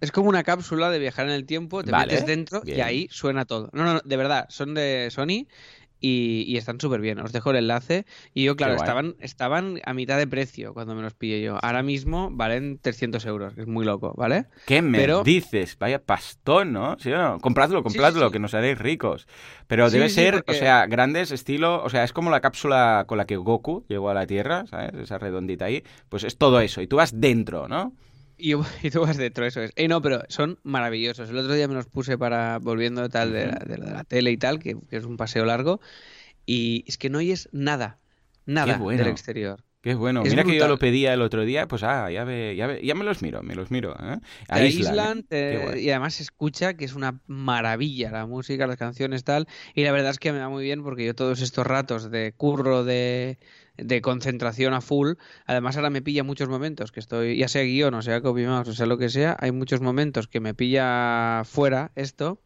[0.02, 3.08] Es como una cápsula de viajar en el tiempo, te Vale, metes dentro y ahí
[3.10, 3.70] suena todo.
[3.72, 5.46] No, no, no, de verdad, son de Sony
[6.02, 7.18] y, y están súper bien.
[7.20, 8.04] Os dejo el enlace.
[8.34, 11.58] Y yo, claro, estaban, estaban a mitad de precio cuando me los pillé yo.
[11.62, 14.46] Ahora mismo valen 300 euros, que es muy loco, ¿vale?
[14.66, 15.78] ¿Qué me Pero- dices?
[15.78, 16.96] Vaya pastón, ¿no?
[16.98, 17.38] ¿Sí o no?
[17.40, 18.32] Compradlo, compradlo, sí.
[18.32, 19.26] que nos haréis ricos.
[19.66, 23.16] Pero debe ser, porque- o sea, grandes estilo, o sea, es como la cápsula con
[23.16, 24.92] la que Goku llegó a la Tierra, ¿sabes?
[24.94, 25.84] Esa redondita ahí.
[26.08, 26.82] Pues es todo eso.
[26.82, 27.92] Y tú vas dentro, ¿no?
[28.82, 29.72] Y, tú vas dentro, eso es.
[29.76, 31.30] Eh, no, pero son maravillosos.
[31.30, 34.04] El otro día me los puse para, volviendo tal de, la, de la- de la
[34.04, 35.80] tele y tal, que, que es un paseo largo.
[36.46, 38.00] Y es que no oyes nada,
[38.46, 38.98] nada bueno.
[38.98, 39.64] del exterior.
[39.82, 40.24] Qué bueno.
[40.24, 42.80] Es Mira que yo lo pedía el otro día, pues ah, ya, ve, ya, ve-
[42.84, 43.96] ya me los miro, me los miro.
[44.00, 44.18] ¿eh?
[44.52, 45.80] Te Aíslan, ¿eh?
[45.80, 49.48] y además se escucha que es una maravilla la música, las canciones, tal.
[49.74, 52.32] Y la verdad es que me va muy bien porque yo todos estos ratos de
[52.36, 53.38] curro, de,
[53.76, 55.12] de concentración a full,
[55.46, 58.68] además ahora me pilla muchos momentos que estoy, ya sea guion o sea copy mouse
[58.68, 62.40] o sea lo que sea, hay muchos momentos que me pilla fuera esto.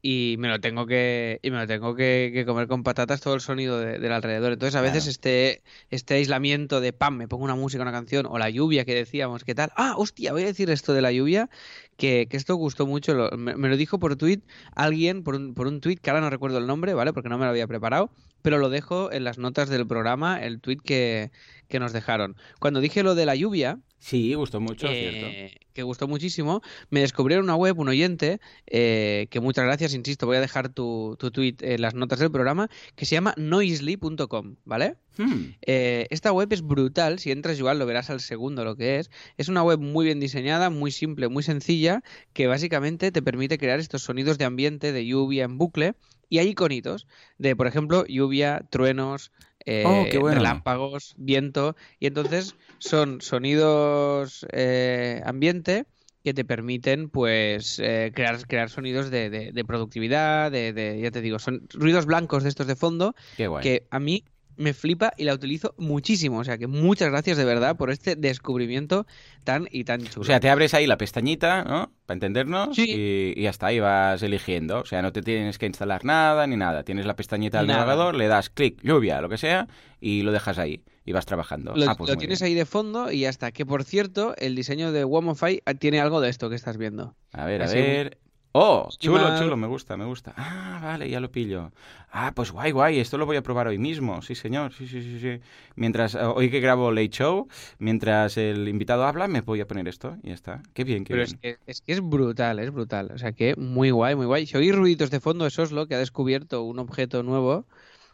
[0.00, 3.34] Y me lo tengo que, y me lo tengo que, que comer con patatas todo
[3.34, 4.52] el sonido de- del alrededor.
[4.52, 5.10] Entonces, a veces Claro.
[5.10, 8.94] este, este aislamiento de pam, me pongo una música, una canción, o la lluvia que
[8.94, 9.72] decíamos, ¿qué tal?
[9.74, 11.50] Ah, hostia, voy a decir esto de la lluvia,
[11.96, 13.12] que, que esto gustó mucho.
[13.14, 14.38] lo- me, me lo dijo por tweet
[14.76, 17.12] alguien, por un, por un tweet, que ahora no recuerdo el nombre, ¿vale?
[17.12, 20.60] Porque no me lo había preparado, pero lo dejo en las notas del programa, el
[20.60, 21.30] tweet que,
[21.68, 22.36] que nos dejaron.
[22.60, 25.26] Cuando dije lo de la lluvia, Sí, gustó mucho, cierto.
[25.26, 30.24] eh, que gustó muchísimo, me descubrieron una web, un oyente, eh, que muchas gracias, insisto,
[30.24, 34.56] voy a dejar tu, tu tweet en las notas del programa, que se llama noisely.com,
[34.64, 34.96] ¿vale?
[35.16, 38.98] Hmm, Eh, esta web es brutal, si entras igual lo verás al segundo lo que
[38.98, 39.10] es.
[39.36, 43.80] Es una web muy bien diseñada, muy simple, muy sencilla, que básicamente te permite crear
[43.80, 45.94] estos sonidos de ambiente, de lluvia en bucle,
[46.28, 47.06] y hay iconitos
[47.38, 49.32] de, por ejemplo, lluvia, truenos,
[49.64, 50.30] eh, Oh, bueno.
[50.30, 55.86] relámpagos, viento, y entonces son sonidos eh, ambiente
[56.24, 61.10] que te permiten pues eh, crear, crear sonidos de, de- de productividad, de, de- ya
[61.10, 63.14] te digo, son ruidos blancos de estos de fondo
[63.60, 64.24] que a mí
[64.58, 66.38] me flipa y la utilizo muchísimo.
[66.38, 69.06] O sea que muchas gracias de verdad por este descubrimiento
[69.44, 70.22] tan y tan chulo.
[70.22, 71.92] O sea, te abres ahí la pestañita, ¿no?
[72.06, 72.76] Para entendernos.
[72.76, 72.84] Sí.
[72.88, 74.80] Y, y está, y vas eligiendo.
[74.80, 76.82] O sea, no te tienes que instalar nada ni nada.
[76.82, 77.80] Tienes la pestañita del Nada.
[77.80, 79.68] navegador, le das clic, lluvia, lo que sea,
[80.00, 80.82] y lo dejas ahí.
[81.04, 81.74] Y vas trabajando.
[81.74, 82.48] lo, ah, pues lo tienes bien.
[82.50, 83.50] ahí de fondo y ya está.
[83.50, 87.14] Que por cierto, el diseño de Womofy tiene algo de esto que estás viendo.
[87.32, 88.18] A ver, a ver.
[88.52, 88.88] ¡Oh!
[88.98, 90.32] Chulo, chulo, me gusta, me gusta.
[90.36, 91.70] Ah, vale, ya lo pillo.
[92.10, 94.22] Ah, pues guay, guay, esto lo voy a probar hoy mismo.
[94.22, 95.40] Sí, señor, sí, sí, sí, sí.
[95.76, 99.86] Mientras, eh, hoy que grabo Late Show, mientras el invitado habla, me voy a poner
[99.86, 100.62] esto y ya está.
[100.72, 101.34] Qué bien, qué Pero bien.
[101.34, 103.10] es que, es que es brutal, es brutal.
[103.14, 104.46] O sea que muy guay, muy guay.
[104.46, 107.66] Si oís ruiditos de fondo, eso es lo que ha descubierto un objeto nuevo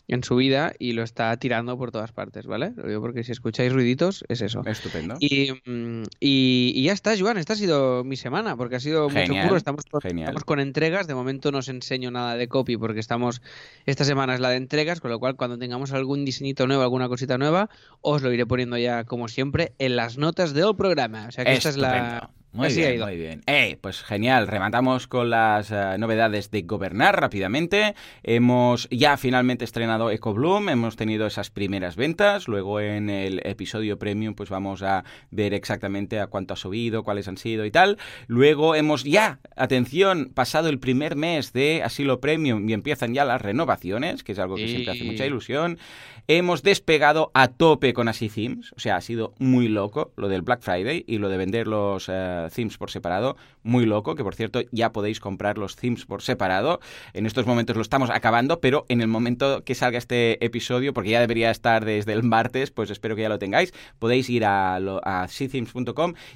[0.06, 2.72] en su vida y lo está tirando por todas partes, ¿vale?
[2.76, 4.62] Lo digo porque si escucháis ruiditos, es eso.
[4.66, 5.16] Estupendo.
[5.18, 7.38] Y, mm, y- y ya está, Joan.
[7.38, 9.56] Esta ha sido mi semana, porque ha sido mucho curro.
[9.56, 11.06] Estamos con, estamos con entregas.
[11.06, 13.40] De momento no os enseño nada de copy, porque estamos.
[13.86, 17.08] Esta semana es la de entregas, con lo cual, cuando tengamos algún diseñito nuevo, alguna
[17.08, 17.70] cosita nueva,
[18.02, 21.26] os lo iré poniendo ya, como siempre, en las notas del programa.
[21.28, 22.30] O sea que esta es la.
[22.54, 23.06] Muy así ha bien, ido.
[23.06, 23.42] muy bien.
[23.46, 27.96] Eh, pues genial, rematamos con las eh, novedades de Gobernar rápidamente.
[28.22, 34.34] Hemos ya finalmente estrenado EcoBloom, hemos tenido esas primeras ventas, luego en el episodio premium
[34.34, 37.98] pues vamos a ver exactamente a cuánto ha subido, cuáles han sido y tal.
[38.28, 43.42] Luego hemos ya, atención, pasado el primer mes de asilo premium y empiezan ya las
[43.42, 45.78] renovaciones, que es algo que siempre hace mucha ilusión.
[46.26, 50.40] Hemos despegado a tope con Así Themes, o sea, ha sido muy loco lo del
[50.40, 52.08] Black Friday y lo de vender los
[52.50, 56.80] themes por separado, muy loco, que por cierto ya podéis comprar los themes por separado.
[57.12, 61.11] En estos momentos lo estamos acabando, pero en el momento que salga este episodio, porque
[61.11, 64.76] ya debería estar desde el martes, pues espero que ya lo tengáis, podéis ir a,
[64.76, 65.28] a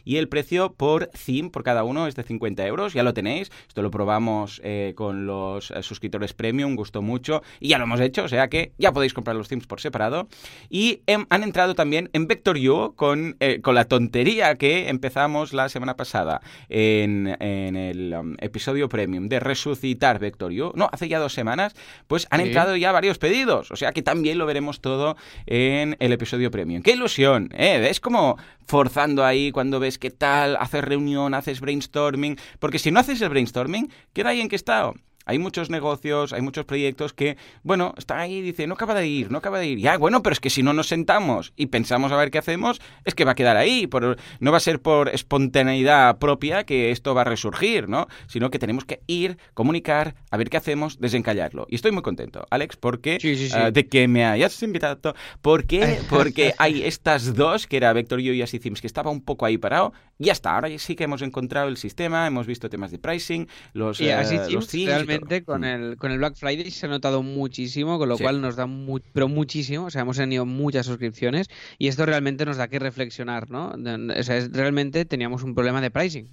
[0.05, 3.51] y el precio por theme, por cada uno, es de 50 euros, ya lo tenéis.
[3.69, 8.01] Esto lo probamos eh, con los eh, suscriptores premium, gustó mucho y ya lo hemos
[8.01, 10.29] hecho, o sea que ya podéis comprar los themes por separado.
[10.69, 15.69] Y hem- han entrado también en Vector.io con, eh, con la tontería que empezamos la
[15.69, 20.73] semana pasada en, en el um, episodio premium de resucitar Vector.io.
[20.75, 21.75] No, hace ya dos semanas,
[22.07, 22.47] pues han Sí.
[22.47, 23.71] entrado ya varios pedidos.
[23.71, 26.83] O sea que también lo veremos todo en el episodio premium.
[26.83, 27.51] ¡Qué ilusión!
[27.53, 27.87] ¿eh?
[27.91, 32.39] Es como forzando ahí cuando ves qué tal, haces reunión, haces brainstorming.
[32.59, 34.95] Porque si no haces el brainstorming, queda ahí en qué estado.
[35.29, 39.07] Hay muchos negocios, hay muchos proyectos que, bueno, están ahí y dicen, no acaba de
[39.07, 39.79] ir, no acaba de ir.
[39.79, 42.81] Ya, bueno, pero es que si no nos sentamos y pensamos a ver qué hacemos,
[43.05, 43.87] es que va a quedar ahí.
[43.87, 48.09] Por, no va a ser por espontaneidad propia que esto va a resurgir, ¿no?
[48.27, 51.67] Sino que tenemos que ir, comunicar, a ver qué hacemos, desencallarlo.
[51.69, 53.19] Y estoy muy contento, Alex, porque
[53.53, 55.15] ah, de que me hayas invitado.
[55.43, 55.99] ¿Por qué?
[56.09, 59.59] Porque hay estas dos, que era Vector y Así Themes, que estaba un poco ahí
[59.59, 59.93] parado.
[60.19, 64.01] Ya está, ahora sí que hemos encontrado el sistema, hemos visto temas de pricing, los,
[64.01, 64.17] y uh,
[64.51, 65.65] los Realmente con mm.
[65.65, 68.69] el, con el Black Friday se ha notado muchísimo, con lo cual nos da
[69.13, 73.51] pero muchísimo, o sea, hemos tenido muchas suscripciones y esto realmente nos da que reflexionar,
[73.51, 73.71] ¿no?
[73.71, 76.29] O sea, realmente teníamos un problema de pricing,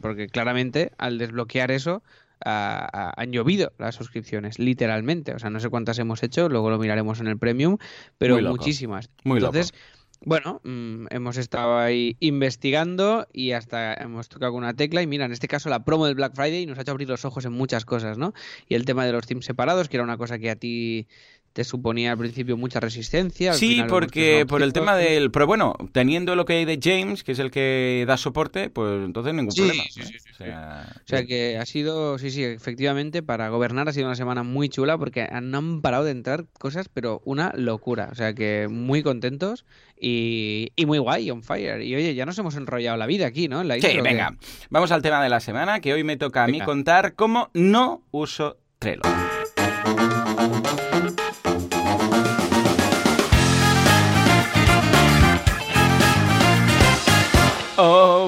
[0.00, 2.02] porque claramente al desbloquear eso
[2.44, 5.34] han llovido las suscripciones, literalmente.
[5.34, 7.78] O sea, no sé cuántas hemos hecho, luego lo miraremos en el premium,
[8.16, 9.10] pero muchísimas.
[9.24, 9.72] Muy Entonces,
[10.20, 15.02] bueno, mm, hemos estado ahí investigando y hasta hemos tocado una tecla.
[15.02, 17.24] Y mira, en este caso la promo del Black Friday nos ha hecho abrir los
[17.24, 18.34] ojos en muchas cosas, ¿no?
[18.68, 21.06] Y el tema de los teams separados, que era una cosa que a ti
[21.52, 23.52] te suponía al principio mucha resistencia.
[23.52, 25.30] sí, porque por el tema del...
[25.30, 29.04] Pero bueno, teniendo lo que hay de James, que es el que da soporte, pues
[29.04, 29.82] entonces ningún problema.
[29.90, 34.14] Sí, sí, o, sea, que ha sido, sí, sí, efectivamente, para gobernar ha sido una
[34.14, 38.08] semana muy chula porque no han parado de entrar cosas, pero una locura.
[38.12, 39.64] O sea que muy contentos
[40.00, 41.82] y, muy guay, on fire.
[41.82, 43.62] Y oye, ya nos hemos enrollado la vida aquí, ¿no?
[43.62, 44.36] sí, venga.
[44.70, 48.02] Vamos al tema de la semana, que hoy me toca a mí contar cómo no
[48.10, 49.02] uso Trello.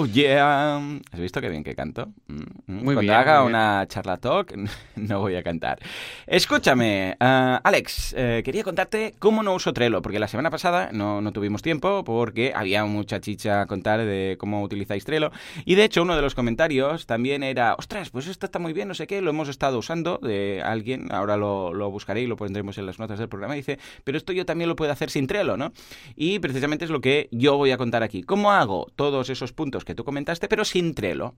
[0.01, 0.77] Oh, yeah.
[1.13, 2.13] ¿Has visto qué bien que canto?
[2.29, 2.35] Mm,
[2.67, 2.85] mm.
[2.85, 4.55] Muy Cuando haga una charla talk,
[4.97, 5.79] no voy a cantar.
[6.27, 11.21] Escúchame, uh, Alex, eh, quería contarte cómo no uso Trello, porque la semana pasada no,
[11.21, 15.33] no, tuvimos tiempo porque había mucha chicha a contar de cómo utilizáis Trello.
[15.65, 18.89] Y de hecho, uno de los comentarios también era, ostras, pues esto está muy bien,
[18.89, 22.37] no sé qué, lo hemos estado usando de alguien, ahora lo, lo buscaré y lo
[22.37, 23.55] pondremos en las notas del programa.
[23.55, 25.73] Y dice, pero esto yo también lo puedo hacer sin Trello, ¿no?
[26.17, 28.23] Y precisamente es lo que yo voy a contar aquí.
[28.23, 31.35] ¿Cómo hago todos esos esos puntos que tú comentaste, pero sin Trello.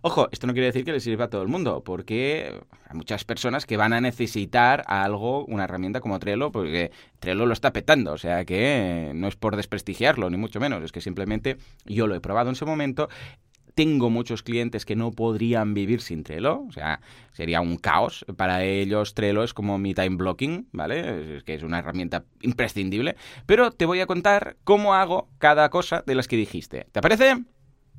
[0.00, 3.24] Ojo, esto no quiere decir que le sirva a todo el mundo, porque hay muchas
[3.24, 8.12] personas que van a necesitar algo, una herramienta como Trello, porque Trello lo está petando,
[8.12, 12.14] o sea que no es por desprestigiarlo, ni mucho menos, es que simplemente yo lo
[12.14, 13.08] he probado en su momento
[13.74, 17.00] tengo muchos clientes que no podrían vivir sin Trello, o sea,
[17.32, 18.26] sería un caos.
[18.36, 21.36] Para ellos Trello es como mi time blocking, ¿vale?
[21.36, 23.16] Es que es una herramienta imprescindible.
[23.46, 26.88] Pero te voy a contar cómo hago cada cosa de las que dijiste.
[26.92, 27.44] ¿Te parece?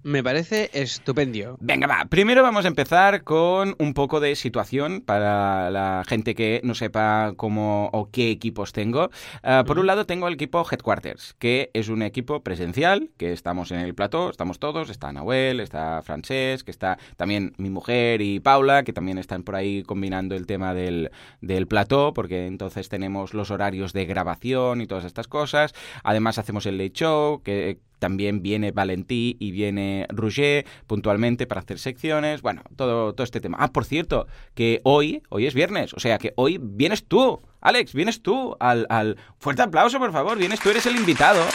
[0.03, 1.57] Me parece estupendo.
[1.59, 2.05] Venga, va.
[2.09, 7.33] Primero vamos a empezar con un poco de situación para la gente que no sepa
[7.37, 9.11] cómo o qué equipos tengo.
[9.43, 13.71] Ah, por un lado tengo el equipo Headquarters, que es un equipo presencial, que estamos
[13.71, 18.39] en el plató, estamos todos, está Nahuel, está Francés, que está también mi mujer y
[18.39, 21.11] Paula, que también están por ahí combinando el tema del,
[21.41, 25.73] del plató, porque entonces tenemos los horarios de grabación y todas estas cosas.
[26.03, 31.77] Además hacemos el late show, que también viene Valentí y viene Rouget puntualmente para hacer
[31.77, 32.41] secciones.
[32.41, 33.57] Bueno, todo, todo este tema.
[33.59, 37.93] Ah, por cierto, que hoy, hoy es viernes, o sea que hoy vienes tú, Alex,
[37.93, 39.17] vienes tú al, al...
[39.37, 41.45] Fuerte aplauso, por favor, vienes tú, eres el invitado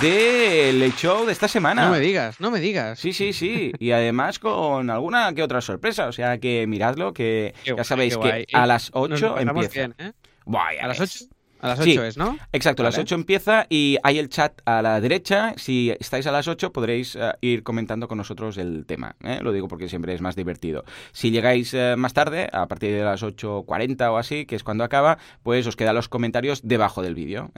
[0.00, 1.84] del show de esta semana.
[1.84, 2.98] No me digas, no me digas.
[2.98, 3.72] Sí, sí, sí.
[3.78, 6.06] Y además con alguna que otra sorpresa.
[6.06, 9.82] O sea que miradlo, que ya sabéis que a las 8 empieza.
[9.98, 10.12] ¿eh?
[10.80, 11.26] a las 8.
[11.60, 12.38] A las 8 es, ¿no?
[12.52, 15.54] Exacto, a las 8 empieza y hay el chat a la derecha.
[15.56, 19.16] Si estáis a las 8 podréis eh, ir comentando con nosotros el tema.
[19.24, 19.40] ¿eh?
[19.42, 20.84] Lo digo porque siempre es más divertido.
[21.12, 24.84] Si llegáis eh, más tarde, a partir de las 8.40 o así, que es cuando
[24.84, 27.50] acaba, pues os quedan los comentarios debajo del vídeo.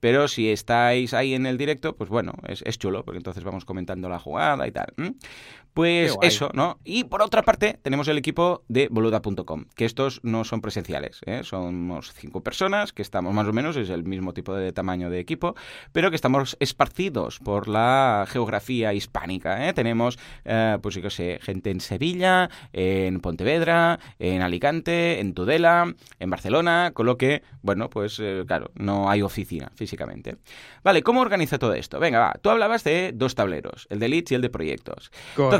[0.00, 4.08] Pero si estáis ahí en el directo, pues bueno, es, chulo, porque entonces vamos comentando
[4.08, 4.94] la jugada y tal.
[5.74, 6.78] Pues eso, ¿no?
[6.84, 11.40] Y por otra parte, tenemos el equipo de boluda.com, que estos no son presenciales, ¿eh?
[11.44, 15.18] somos cinco personas que estamos más o menos, es el mismo tipo de tamaño de
[15.18, 15.54] equipo,
[15.92, 19.66] pero que estamos esparcidos por la geografía hispánica.
[19.66, 19.72] ¿eh?
[19.72, 26.30] Tenemos, eh, pues yo sé, gente en Sevilla, en Pontevedra, en Alicante, en Tudela, en
[26.30, 30.36] Barcelona, con lo que, bueno, pues eh, claro, no hay oficina físicamente.
[30.84, 31.98] Vale, ¿cómo organiza todo esto?
[31.98, 35.10] Venga, va, tú hablabas de dos tableros, el de leads y el de proyectos.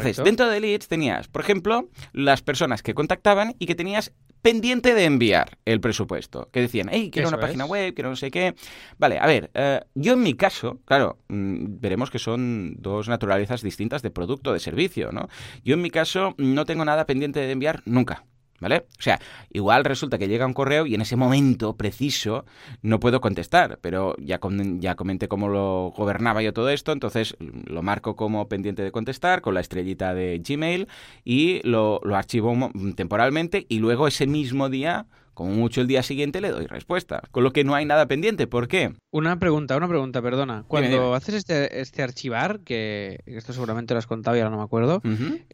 [0.02, 4.12] Entonces, dentro de Leads tenías, por ejemplo, las personas que contactaban y que tenías
[4.42, 6.48] pendiente de enviar el presupuesto.
[6.52, 8.54] Que decían, hey, quiero una página web, quiero no sé qué.
[8.98, 13.62] Vale, a ver, eh, yo en mi caso, claro, mm, veremos que son dos naturalezas
[13.62, 15.28] distintas de producto, de servicio, ¿no?
[15.64, 18.24] Yo en mi caso no tengo nada pendiente de enviar nunca.
[18.62, 18.87] ¿Vale?
[18.96, 19.20] O sea,
[19.51, 22.44] igual resulta que llega un correo y en ese momento preciso
[22.81, 24.38] no puedo contestar, pero ya,
[24.79, 29.40] ya comenté cómo lo gobernaba yo todo esto, entonces lo marco como pendiente de contestar
[29.40, 30.87] con la estrellita de Gmail
[31.25, 36.40] y lo, lo archivo temporalmente y luego ese mismo día como mucho el día siguiente
[36.40, 38.46] le doy respuesta, con lo que no hay nada pendiente.
[38.46, 38.92] ¿Por qué?
[39.10, 40.64] Una pregunta, una pregunta, perdona.
[40.68, 44.64] Cuando haces este, este archivar, que esto seguramente lo has contado y ahora no me
[44.64, 45.02] acuerdo,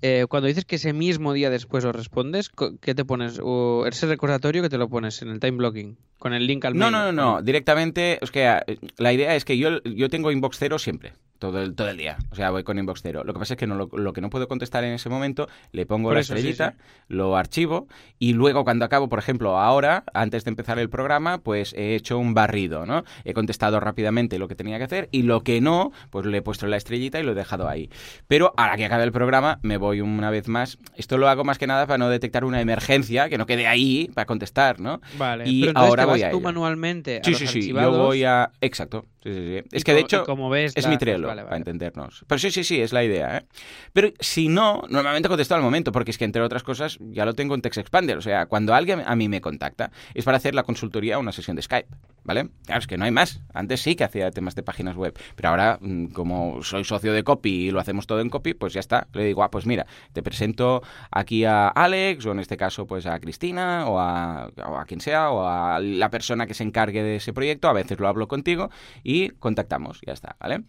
[0.03, 3.41] eh, cuando dices que ese mismo día después lo respondes, ¿qué te pones?
[3.43, 5.99] ¿O ese recordatorio que te lo pones en el time blocking?
[6.19, 6.91] Con el link al mail.
[6.91, 7.43] No, no, no, no.
[7.43, 11.63] Directamente, es que eh, la idea es que yo, yo tengo inbox cero siempre todo
[11.63, 12.19] el, todo el día.
[12.31, 13.23] O sea, voy con inbox cero.
[13.25, 15.87] Lo que pasa es que no, lo, que no puedo contestar en ese momento, le
[15.87, 16.75] pongo la estrellita,
[17.09, 17.87] lo archivo
[18.19, 22.19] y luego cuando acabo, por ejemplo, ahora, antes de empezar el programa, pues he hecho
[22.19, 23.05] un barrido, ¿no?
[23.25, 26.43] He contestado rápidamente lo que tenía que hacer y lo que no, pues le he
[26.43, 27.91] puesto la estrellita y lo he dejado ahí.
[28.27, 30.79] Pero ahora que acabe el programa, me voy una vez más.
[30.97, 34.11] Esto lo hago más que nada para no detectar una emergencia, que no quede ahí
[34.15, 35.01] para contestar, ¿no?
[35.17, 38.51] Vale, y pero ahora voy a tú manualmente a Sí, sí, sí, yo voy a...
[38.61, 39.05] Exacto.
[39.23, 39.69] Sí, sí, sí.
[39.73, 40.97] Es que de hecho como ves, es mi
[41.35, 42.25] Trello, para entendernos.
[42.27, 43.39] Pero sí, sí, sí, es la idea.
[43.39, 43.47] ¿eh?
[43.93, 47.35] Pero si no, normalmente contesto al momento, porque es que entre otras cosas ya lo
[47.35, 48.19] tengo en Text Expander.
[48.19, 51.33] O sea, cuando alguien a mí me contacta es para hacer la consultoría o una
[51.33, 51.89] sesión de Skype.
[52.25, 52.51] ¿Vale?
[52.67, 53.41] Claro, es que no hay más.
[53.55, 57.25] Antes sí que hacía temas de páginas web, pero ahora, mm, como soy socio de
[57.25, 59.09] Copy y lo hacemos todo en Copy, pues ya está.
[59.15, 63.07] Le digo, ah, pues mira, te presento aquí a Alex, o en este caso, pues
[63.07, 67.03] a Cristina, o a, o a quien sea, o a la persona que se encargue
[67.03, 67.67] de ese proyecto.
[67.67, 68.71] A veces lo hablo contigo
[69.03, 70.65] y contactamos, ya está, ¿vale?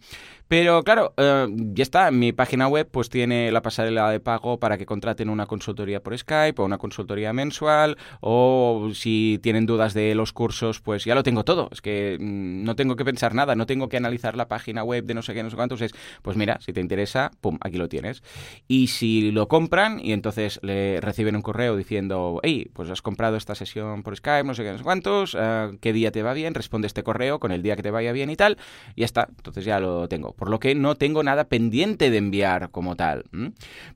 [0.50, 4.78] Pero claro, eh, ya está, mi página web pues tiene la pasarela de pago para
[4.78, 10.12] que contraten una consultoría por Skype o una consultoría mensual o si tienen dudas de
[10.16, 11.68] los cursos, pues ya lo tengo todo.
[11.70, 15.04] Es que mm, no tengo que pensar nada, no tengo que analizar la página web
[15.04, 15.82] de no sé qué, no sé cuántos.
[15.82, 18.24] Es, pues mira, si te interesa, pum, aquí lo tienes.
[18.66, 23.36] Y si lo compran y entonces le reciben un correo diciendo, hey, pues has comprado
[23.36, 26.32] esta sesión por Skype, no sé qué, no sé cuántos, eh, qué día te va
[26.32, 28.58] bien, responde este correo con el día que te vaya bien y tal
[28.96, 30.34] y ya está, entonces ya lo tengo.
[30.40, 33.26] Por lo que no tengo nada pendiente de enviar como tal.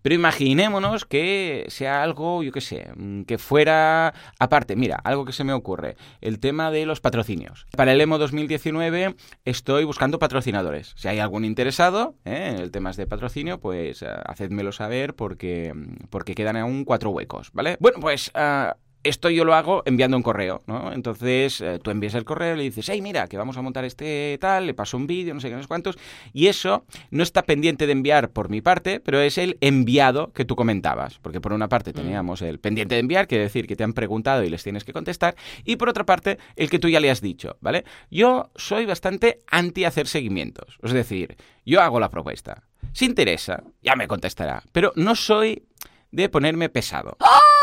[0.03, 5.33] Pero imaginémonos que sea algo, yo qué sé, mm, que fuera aparte, mira, algo que
[5.33, 7.67] se me ocurre, el tema de los patrocinios.
[7.75, 10.93] Para el EMO 2019 estoy buscando patrocinadores.
[10.97, 12.51] Si hay algún interesado ¿eh?
[12.55, 15.73] en el tema de patrocinio, pues uh, hacedmelo saber porque,
[16.11, 17.79] porque quedan aún cuatro huecos, ¿vale?
[17.81, 18.31] Bueno, pues...
[18.35, 20.93] Uh, esto yo lo hago enviando un correo, ¿no?
[20.93, 23.85] Entonces eh, tú envías el correo y le dices, hey, mira, que vamos a montar
[23.85, 25.97] este tal, le paso un vídeo, no sé qué, no sé cuántos,
[26.33, 30.45] y eso no está pendiente de enviar por mi parte, pero es el enviado que
[30.45, 31.95] tú comentabas, porque por una parte mm.
[31.95, 34.93] teníamos el pendiente de enviar, quiere decir que te han preguntado y les tienes que
[34.93, 37.85] contestar, y por otra parte el que tú ya le has dicho, ¿vale?
[38.11, 41.37] Yo soy bastante anti hacer seguimientos, es decir,
[41.67, 42.63] yo hago la propuesta.
[42.93, 45.67] Si interesa, ya me contestará, pero no soy
[46.11, 47.17] de ponerme pesado.
[47.21, 47.54] ¡Oh!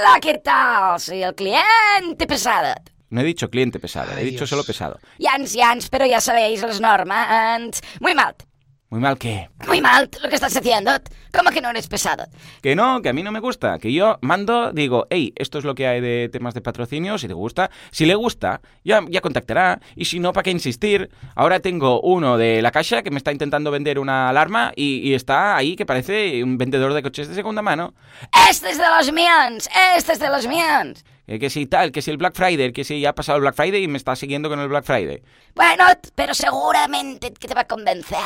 [0.00, 0.98] Hola, ¿qué tal?
[0.98, 2.74] Soy el cliente pesado.
[3.10, 4.98] No he dicho cliente pesado, he dicho solo pesado.
[5.18, 7.82] Yans, yans, pero ya sabéis las normas.
[8.00, 8.34] Muy mal.
[8.90, 9.48] ¿Muy mal qué?
[9.68, 10.90] Muy mal lo que estás haciendo.
[11.32, 12.24] ¿Cómo que no eres pesado?
[12.60, 13.78] Que no, que a mí no me gusta.
[13.78, 17.28] Que yo mando, digo, hey, esto es lo que hay de temas de patrocinio, si
[17.28, 17.70] te gusta.
[17.92, 19.80] Si le gusta, ya, ya contactará.
[19.94, 21.08] Y si no, ¿para qué insistir?
[21.36, 25.14] Ahora tengo uno de la caja que me está intentando vender una alarma y, y
[25.14, 27.94] está ahí que parece un vendedor de coches de segunda mano.
[28.50, 31.04] Este es de los míos, este es de los míos.
[31.26, 33.54] Que si tal, que si el Black Friday, que si ya ha pasado el Black
[33.54, 35.22] Friday y me está siguiendo con el Black Friday.
[35.54, 35.84] Bueno,
[36.16, 38.18] pero seguramente que te va a convencer.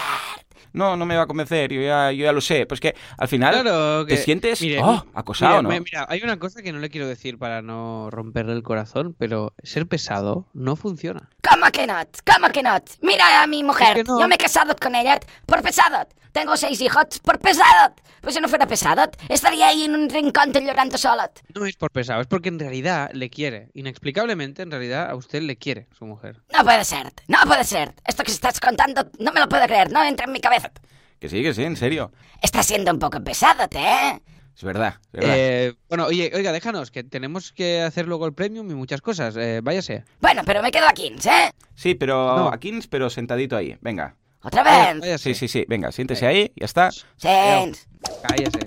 [0.73, 2.67] No, no me va a convencer, yo ya, yo ya lo sé.
[2.67, 5.69] Pues que al final te sientes oh, acosado, ¿no?
[5.69, 9.55] Mira, hay una cosa que no le quiero decir para no romperle el corazón, pero
[9.63, 11.31] ser pesado no funciona.
[11.49, 11.95] ¿Cómo que no?
[12.25, 12.77] ¿Cómo que no?
[13.03, 16.07] Mira a mi mujer, yo me he casado con ella por pesado.
[16.33, 17.95] Tengo seis hijos por pesado.
[18.21, 21.23] Pues si no fuera pesado, estaría ahí en un rincón llorando solo.
[21.55, 23.69] No es por pesado, es porque en realidad le quiere.
[23.75, 26.43] Inexplicablemente, en realidad, a usted le quiere su mujer.
[26.53, 27.95] No puede ser, no puede ser.
[28.05, 30.71] Esto que estás contando no me lo puedo creer, no entra en mi cabeza.
[31.19, 32.13] Que sí, que sí, en serio.
[32.43, 34.21] Está siendo un poco pesado, ¿eh?
[34.55, 34.95] Es verdad.
[35.13, 35.35] Es verdad.
[35.37, 39.37] Eh, bueno, oye, oiga, déjanos, que tenemos que hacer luego el premium y muchas cosas.
[39.37, 40.05] Eh, váyase.
[40.21, 41.51] Bueno, pero me quedo aquí, ¿eh?
[41.75, 43.77] Sí, pero aquí, pero sentadito ahí.
[43.81, 44.17] Venga.
[44.43, 45.21] ¿Otra vez?
[45.21, 45.65] sí, sí, sí.
[45.67, 46.91] Venga, siéntese ahí, ya está.
[47.17, 47.89] Sens.
[48.23, 48.59] Cállese.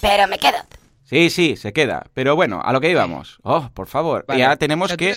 [0.00, 0.58] Pero me quedo.
[1.04, 2.06] Sí, sí, se queda.
[2.14, 3.38] Pero bueno, a lo que íbamos.
[3.42, 4.24] Oh, por favor.
[4.36, 5.14] Ya tenemos que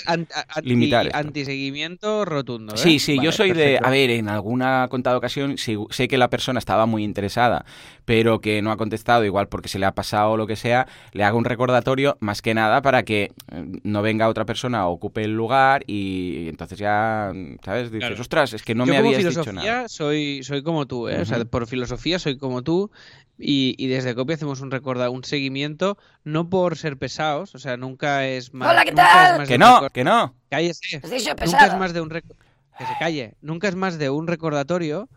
[0.61, 1.09] limitar.
[1.13, 2.75] Antiseguimiento rotundo.
[2.75, 2.77] ¿eh?
[2.77, 3.79] Sí, sí, yo soy de.
[3.81, 7.65] A ver, en alguna contada ocasión sé que la persona estaba muy interesada,
[8.03, 10.87] pero que no ha contestado, igual porque se le ha pasado o lo que sea,
[11.13, 15.23] le hago un recordatorio más que nada para que eh, no venga otra persona ocupe
[15.23, 17.31] el lugar y entonces ya,
[17.63, 17.91] ¿sabes?
[17.91, 19.87] Dices, ostras, es que no me habías dicho nada.
[19.87, 21.21] Soy, soy como tú, ¿eh?
[21.21, 22.91] O sea, por filosofía soy como tú
[23.39, 25.76] y, desde Copia hacemos un recorda, un seguimiento,
[26.23, 28.69] no por ser pesados, o sea, nunca es más.
[28.69, 29.47] Hola, ¿qué tal?
[29.47, 30.35] que no, que no.
[30.49, 31.01] Cállese.
[31.45, 33.33] Nunca es más de un que se calle.
[33.41, 35.09] Nunca es más de un recordatorio,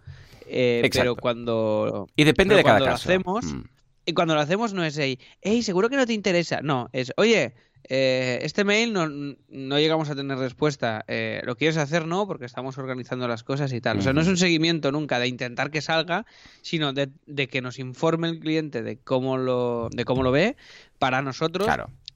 [0.46, 2.08] eh, pero cuando.
[2.16, 2.88] Y depende de cada caso.
[2.88, 3.62] Lo hacemos, mm.
[4.06, 6.60] Y cuando lo hacemos no es, hey, seguro que no te interesa.
[6.62, 7.54] No, es, oye,
[7.88, 11.04] eh, este mail no, no, llegamos a tener respuesta.
[11.08, 12.06] Eh, ¿Lo quieres hacer?
[12.06, 13.98] No, porque estamos organizando las cosas y tal.
[13.98, 16.26] O sea, no es un seguimiento nunca de intentar que salga,
[16.62, 17.10] sino de,
[17.48, 20.56] que nos informe el cliente de cómo lo, de cómo lo ve
[20.98, 21.66] para nosotros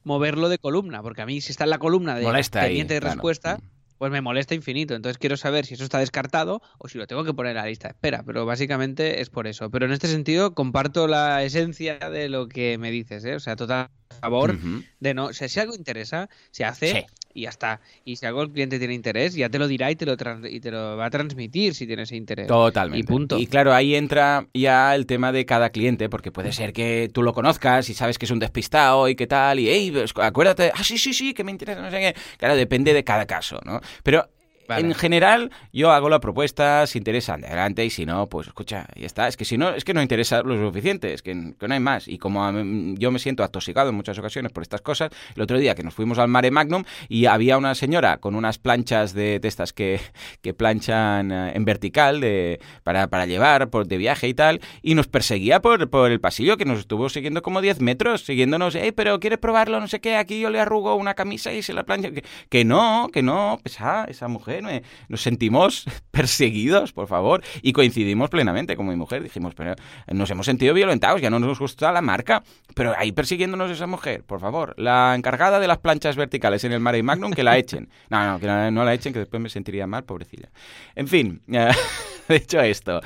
[0.05, 1.03] moverlo de columna.
[1.03, 4.21] Porque a mí, si está en la columna de pendiente de respuesta, mm pues me
[4.21, 4.95] molesta infinito.
[4.95, 7.67] Entonces quiero saber si eso está descartado o si lo tengo que poner en la
[7.67, 8.23] lista de espera.
[8.23, 9.71] Pero básicamente es por eso.
[9.71, 13.35] Pero en este sentido comparto la esencia de lo que me dices, ¿eh?
[13.35, 14.57] O sea, total favor
[15.01, 15.27] de no.
[15.27, 17.81] O sea, si algo interesa, se hace y ya está.
[18.05, 20.17] Y si algo el cliente tiene interés, ya te lo dirá y te lo,
[20.49, 22.47] y te lo va a transmitir si tiene ese interés.
[22.47, 23.01] Totalmente.
[23.01, 23.39] Y punto.
[23.39, 27.23] Y claro, ahí entra ya el tema de cada cliente, porque puede ser que tú
[27.23, 30.71] lo conozcas y sabes que es un despistado y qué tal, y hey, pues, acuérdate,
[30.75, 32.15] ah, sí, sí, sí, que me interesa, no sé qué.
[32.39, 33.81] Claro, depende de cada caso, ¿no?
[34.03, 34.29] Pero
[34.69, 39.05] en general, yo hago la propuesta, si interesa, adelante, y si no, pues escucha, y
[39.05, 39.29] está.
[39.29, 42.09] Es que si no, es que no interesa lo suficiente, es que, no hay más.
[42.09, 42.51] Y como
[42.95, 45.95] yo me siento atosigado en muchas ocasiones por estas cosas, el otro día que nos
[45.95, 50.01] fuimos al Mare Magnum y había una señora con unas planchas de, estas que,
[50.43, 54.95] que planchan eh, en vertical de, para, para llevar por, de viaje y tal, y
[54.95, 58.93] nos perseguía por, por el pasillo, que nos estuvo siguiendo como 10 metros, siguiéndonos, hey,
[58.93, 59.81] pero ¿quieres probarlo?
[59.81, 62.11] No sé qué, aquí yo le arrugo una camisa y se la plancha.
[62.11, 68.31] Que, que no, que no, pesa esa mujer nos sentimos perseguidos, por favor, y coincidimos
[68.31, 69.23] plenamente con mi mujer.
[69.23, 69.75] Dijimos, pero
[70.09, 72.43] nos hemos sentido violentados, ya no nos gusta la marca,
[72.75, 74.75] pero ahí persiguiéndonos esa mujer, por favor.
[74.77, 77.89] La encargada de las planchas verticales en el Mare Magnum, que la echen.
[78.11, 80.51] No, no, que no la echen, que después me sentiría mal, pobrecilla.
[80.95, 81.43] En fin.
[82.29, 83.01] dicho esto.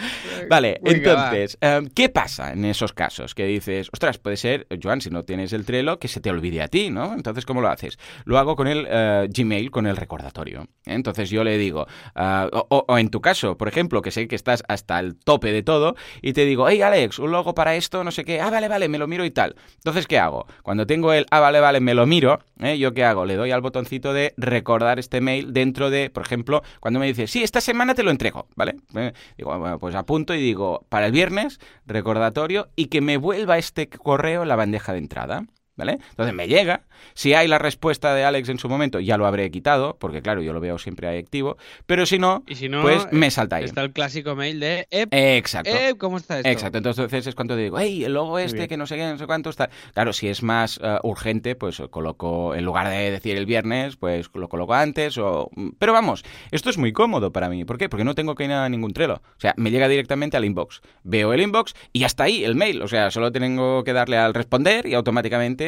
[0.49, 3.35] Vale, entonces, em, ¿qué pasa en esos casos?
[3.35, 6.63] Que dices, ostras, puede ser, Joan, si no tienes el Trello, que se te olvide
[6.63, 7.15] a ti, ¿no?
[7.15, 7.99] Entonces, ¿cómo lo haces?
[8.25, 10.69] Lo hago con el eh, Gmail, con el recordatorio.
[10.85, 14.63] Entonces yo le digo, ah, o, en tu caso, por ejemplo, que sé que estás
[14.69, 18.11] hasta el tope de todo, y te digo, hey Alex, un logo para esto, no
[18.11, 19.57] sé qué, ah, vale, vale, me lo miro y tal.
[19.77, 20.47] Entonces, ¿qué hago?
[20.63, 22.79] Cuando tengo el, ah, vale, vale, me lo miro, ¿eh?
[22.79, 23.27] ¿yo qué hago?
[23.27, 27.27] Le doy al botoncito de recordar este mail dentro de, por ejemplo, cuando me dice,
[27.27, 28.77] sí, esta semana te lo entrego, ¿vale?
[29.37, 34.45] Digo, pues apunto y digo, para el viernes, recordatorio, y que me vuelva este correo
[34.45, 35.47] la bandeja de entrada.
[35.79, 35.99] ¿Vale?
[36.11, 36.83] Entonces me llega.
[37.15, 40.43] Si hay la respuesta de Alex en su momento, ya lo habré quitado, porque claro,
[40.43, 41.57] yo lo veo siempre ahí activo.
[41.87, 42.43] Pero si no,
[42.83, 43.65] pues me salta ahí.
[43.65, 45.71] Está el clásico mail de Exacto.
[45.99, 46.49] ¿cómo está esto?
[46.49, 46.79] Exacto.
[46.79, 49.51] Entonces es cuando digo, hey, el logo este, que no sé qué, no sé cuánto
[49.51, 49.71] está.
[49.95, 54.29] Claro, si es más eh, urgente, pues coloco, en lugar de decir el viernes, pues
[54.35, 55.17] lo coloco antes.
[55.19, 55.49] o
[55.79, 57.65] Pero vamos, esto es muy cómodo para mí.
[57.65, 57.89] ¿Por qué?
[57.89, 59.15] Porque no tengo que ir a ningún trelo.
[59.15, 60.83] O sea, me llega directamente al inbox.
[61.05, 62.83] Veo el inbox y hasta ahí el mail.
[62.83, 65.68] O sea, solo tengo que darle al responder y automáticamente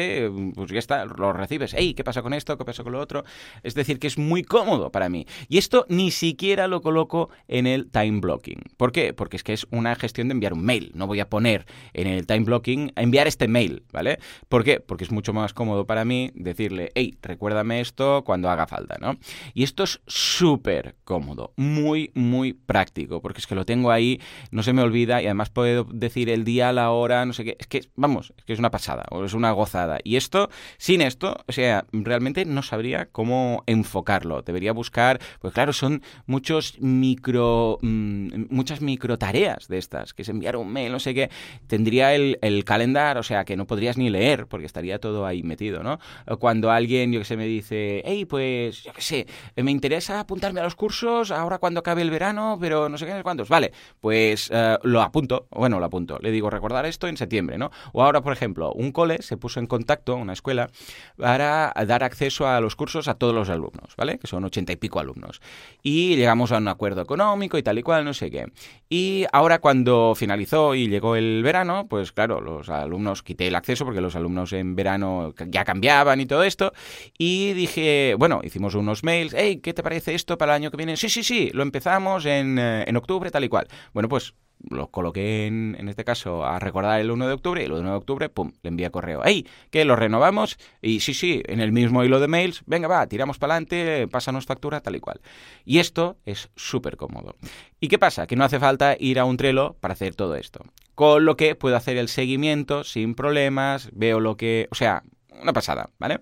[0.55, 1.73] pues ya está, lo recibes.
[1.77, 2.57] Hey, ¿qué pasa con esto?
[2.57, 3.23] ¿Qué pasa con lo otro?
[3.63, 5.25] Es decir, que es muy cómodo para mí.
[5.47, 8.61] Y esto ni siquiera lo coloco en el time blocking.
[8.77, 9.13] ¿Por qué?
[9.13, 10.91] Porque es que es una gestión de enviar un mail.
[10.95, 14.19] No voy a poner en el time blocking enviar este mail, ¿vale?
[14.49, 14.79] ¿Por qué?
[14.79, 19.17] Porque es mucho más cómodo para mí decirle, hey, recuérdame esto cuando haga falta, ¿no?
[19.53, 24.19] Y esto es súper cómodo, muy, muy práctico, porque es que lo tengo ahí,
[24.51, 27.57] no se me olvida y además puedo decir el día, la hora, no sé qué.
[27.59, 29.90] Es que, vamos, es que es una pasada, o es una gozada.
[30.03, 34.41] Y esto, sin esto, o sea, realmente no sabría cómo enfocarlo.
[34.41, 40.29] Debería buscar, pues claro, son muchos micro, mm, muchas micro tareas de estas, que es
[40.29, 41.29] enviar un mail, no sé qué.
[41.67, 45.43] Tendría el, el calendar, o sea, que no podrías ni leer, porque estaría todo ahí
[45.43, 45.99] metido, ¿no?
[46.39, 50.59] Cuando alguien, yo que sé, me dice, hey, pues, yo qué sé, me interesa apuntarme
[50.59, 53.49] a los cursos ahora cuando acabe el verano, pero no sé qué, cuántos.
[53.49, 56.17] Vale, pues eh, lo apunto, bueno, lo apunto.
[56.19, 57.71] Le digo, recordar esto en septiembre, ¿no?
[57.93, 60.69] O ahora, por ejemplo, un cole se puso en contacto una escuela,
[61.15, 64.19] para dar acceso a los cursos a todos los alumnos, ¿vale?
[64.19, 65.39] Que son ochenta y pico alumnos.
[65.81, 68.51] Y llegamos a un acuerdo económico y tal y cual, no sé qué.
[68.89, 73.85] Y ahora cuando finalizó y llegó el verano, pues claro, los alumnos quité el acceso
[73.85, 76.73] porque los alumnos en verano ya cambiaban y todo esto.
[77.17, 80.77] Y dije, bueno, hicimos unos mails, hey, ¿qué te parece esto para el año que
[80.77, 80.97] viene?
[80.97, 83.67] Sí, sí, sí, lo empezamos en, eh, en octubre, tal y cual.
[83.93, 84.33] Bueno, pues
[84.69, 87.89] lo coloqué en, en este caso a recordar el 1 de octubre y el 1
[87.89, 89.23] de octubre, pum, le envía correo.
[89.23, 89.47] ¡Ey!
[89.69, 93.37] Que lo renovamos y sí, sí, en el mismo hilo de mails, venga, va, tiramos
[93.37, 95.21] para adelante, pásanos factura, tal y cual.
[95.65, 97.35] Y esto es súper cómodo.
[97.79, 98.27] ¿Y qué pasa?
[98.27, 100.63] Que no hace falta ir a un Trello para hacer todo esto.
[100.95, 104.67] Con lo que puedo hacer el seguimiento sin problemas, veo lo que...
[104.71, 105.03] O sea,
[105.41, 106.21] una pasada, ¿vale?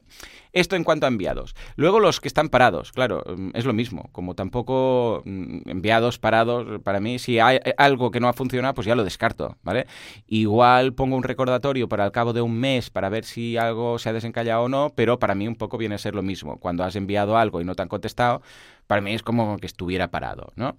[0.52, 1.56] Esto en cuanto a enviados.
[1.76, 4.10] Luego los que están parados, claro, mm, es lo mismo.
[4.12, 8.88] Como tampoco mm, enviados parados, para mí, si hay algo que no ha funcionado, pues
[8.88, 9.86] ya lo descarto, ¿vale?
[10.28, 14.10] Igual pongo un recordatorio para el cabo de un mes para ver si algo se
[14.10, 16.60] ha desencallado o no, pero para mí un poco viene a ser lo mismo.
[16.60, 18.42] Cuando has enviado algo y no te han contestado,
[18.88, 20.78] para mí es como que estuviera parado, ¿no?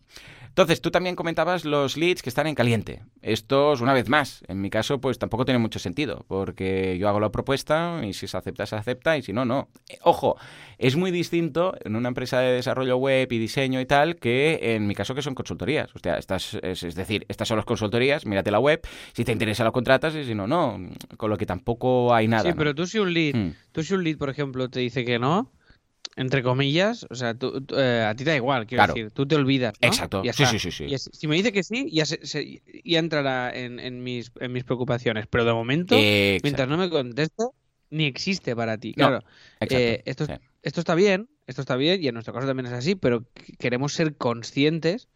[0.50, 3.02] Entonces, tú también comentabas los leads que están en caliente.
[3.22, 7.20] Estos, una vez más, en mi caso, pues tampoco tiene mucho sentido, porque yo hago
[7.20, 9.68] la propuesta y si se acepta, se acepta y si no, no.
[9.88, 10.36] Eh, ojo,
[10.76, 14.86] es muy distinto en una empresa de desarrollo web y diseño y tal que en
[14.86, 15.88] mi caso que son consultorías.
[15.94, 18.80] O sea, estas, es, es decir, estas son las consultorías, mírate la web,
[19.14, 20.78] si te interesa lo contratas y si no, no.
[21.16, 22.42] Con lo que tampoco hay nada.
[22.50, 23.54] Sí, pero tú si un lead, Mm.
[23.72, 25.50] tú si un lead, por ejemplo, te dice que no,
[26.16, 28.94] entre comillas, o sea, tú- tú, eh, a ti te da igual, quiero Claro.
[28.94, 29.74] decir, tú te olvidas.
[29.80, 29.88] ¿no?
[29.88, 30.22] Exacto.
[30.32, 30.84] Sí, sí, sí, sí.
[30.84, 34.32] Y es- si me dice que sí, ya, se- se- ya entrará en, en mis,
[34.40, 35.26] en mis preocupaciones.
[35.28, 36.40] Pero de momento, Exacto.
[36.44, 37.44] mientras no me conteste,
[37.90, 38.90] ni existe para ti.
[38.96, 39.24] No, Claro,
[39.60, 40.32] eh, esto, sí.
[40.62, 43.56] esto está bien, esto está bien, y en nuestro caso también es así, pero qu-
[43.58, 45.08] queremos ser conscientes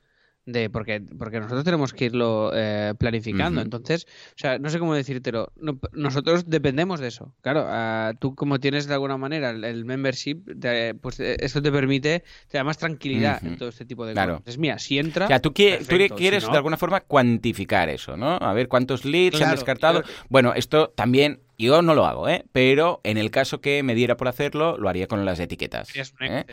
[0.46, 4.94] de porque porque nosotros tenemos que irlo eh, planificando entonces o sea no sé cómo
[4.94, 9.64] decírtelo no- nosotros dependemos de eso claro ah, tú como tienes de alguna manera el,
[9.64, 13.86] el membership te- pues eh, esto te permite te da más tranquilidad en todo este
[13.86, 14.34] tipo de Claro.
[14.38, 16.76] cosas es mía si entra O sea, tú, tú perfecto, quieres si no- de alguna
[16.76, 18.36] forma cuantificar eso, ¿no?
[18.36, 20.02] A ver cuántos leads se han Claro, descartado.
[20.02, 22.44] yo- Bueno, esto también yo no lo hago, ¿eh?
[22.52, 25.88] Pero en el caso que me diera por hacerlo, lo haría con las etiquetas.
[26.20, 26.44] ¿eh?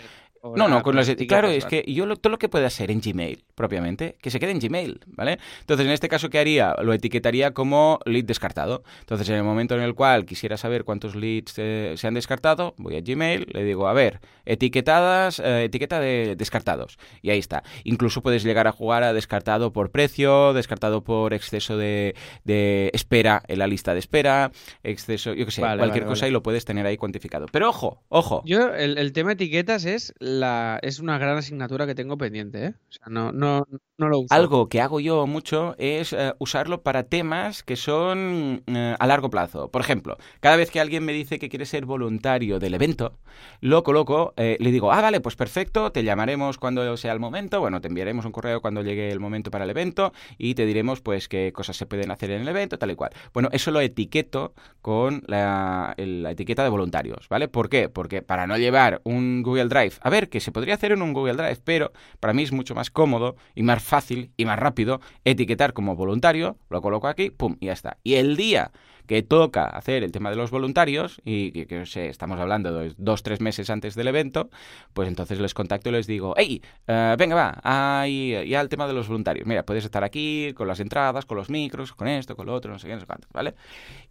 [0.44, 1.84] No, no, con las etiquetas, Claro, es vale.
[1.84, 4.60] que yo lo- todo lo que pueda ser en Gmail, propiamente, que se quede en
[4.60, 5.38] Gmail, ¿vale?
[5.60, 6.76] Entonces, en este caso, ¿qué haría?
[6.82, 8.84] Lo etiquetaría como lead descartado.
[9.02, 12.74] Entonces, en el momento en el cual quisiera saber cuántos leads eh, se han descartado,
[12.78, 16.98] voy a Gmail, le digo, a ver, etiquetadas, eh, etiqueta de descartados.
[17.22, 17.64] Y ahí está.
[17.84, 23.44] Incluso puedes llegar a jugar a descartado por precio, descartado por exceso de, de espera
[23.48, 24.52] en la lista de espera,
[24.84, 26.30] exceso, yo qué sé, Vale, cualquier vale, cosa vale.
[26.30, 27.46] y lo puedes tener ahí cuantificado.
[27.52, 28.42] Pero ojo, ojo.
[28.46, 32.74] Yo, el, el tema etiquetas es la es una gran asignatura que tengo pendiente, ¿eh?
[32.90, 33.32] O sea, no,
[33.98, 34.34] lo uso.
[34.34, 39.30] Algo que hago yo mucho es eh, usarlo para temas que son eh, a largo
[39.30, 39.70] plazo.
[39.70, 43.20] Por ejemplo, cada vez que alguien me dice que quiere ser voluntario del evento,
[43.60, 47.60] lo coloco, eh, le digo, ah, vale, pues perfecto, te llamaremos cuando sea el momento,
[47.60, 51.02] bueno, te enviaremos un correo cuando llegue el momento para el evento y te diremos
[51.02, 53.12] pues qué cosas se pueden hacer en el evento, tal y cual.
[53.34, 57.48] Bueno, eso lo etiqueto con la, la etiqueta de voluntarios, ¿vale?
[57.48, 57.90] ¿Por qué?
[57.90, 61.14] Porque para no llevar un Google Drive, a ver, que se podría hacer en un
[61.14, 65.02] Google Drive, pero para mí es mucho más cómodo y más fácil y más rápido
[65.26, 67.98] etiquetar como voluntario, lo coloco aquí, pum, y ya está.
[68.04, 68.72] Y el día
[69.08, 73.24] que toca hacer el tema de los voluntarios, y que, sé, estamos hablando de dos,
[73.24, 74.50] tres meses antes del evento,
[74.94, 78.88] pues entonces les contacto y les digo, hey, eh, venga, va, ahí, ya el tema
[78.88, 79.46] de los voluntarios.
[79.46, 82.72] Mira, puedes estar aquí con las entradas, con los micros, con esto, con lo otro,
[82.72, 83.54] no sé qué, no sé cuánto, ¿vale?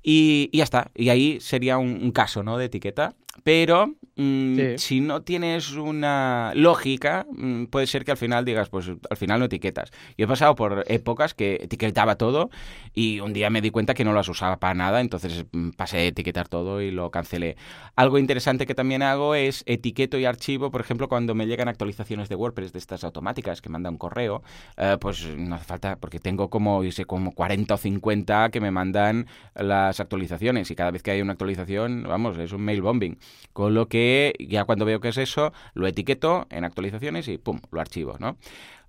[0.02, 0.90] Y, ya está.
[0.94, 2.58] Y ahí sería un, un caso, ¿no?
[2.58, 3.14] De etiqueta.
[3.45, 4.78] Pero mm, Sí.
[4.78, 9.38] si no tienes una lógica, mm, puede ser que al final digas, pues al final
[9.41, 9.91] no etiquetas.
[10.18, 12.51] Yo he pasado por épocas que etiquetaba todo
[12.95, 15.99] y un día me di cuenta que no las usaba para nada, entonces mm, pasé
[15.99, 17.57] a etiquetar todo y lo cancelé.
[17.97, 22.28] Algo interesante que también hago es etiqueto y archivo, por ejemplo, cuando me llegan actualizaciones
[22.28, 24.43] de WordPress de estas automáticas que manda un correo,
[24.76, 28.61] eh, pues no hace falta, porque tengo como, yo sé, como 40 o 50 que
[28.61, 32.82] me mandan las actualizaciones y cada vez que hay una actualización, vamos, es un mail
[32.82, 33.18] bombing.
[33.52, 37.60] Con lo que ya cuando veo que es eso, lo etiqueto en actualizaciones y pum,
[37.70, 38.36] lo archivo, ¿no?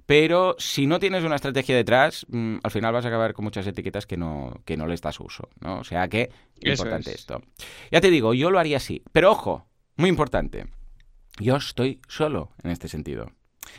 [0.05, 3.65] Pero si no tienes una estrategia detrás, mm, al final vas a acabar con muchas
[3.65, 5.79] etiquetas que no, que no les das uso, ¿no?
[5.79, 6.29] O sea que,
[6.59, 7.19] Eso importante es.
[7.19, 7.41] esto.
[7.91, 9.03] Ya te digo, yo lo haría así.
[9.11, 10.65] Pero ojo, muy importante,
[11.39, 13.31] yo estoy solo en este sentido.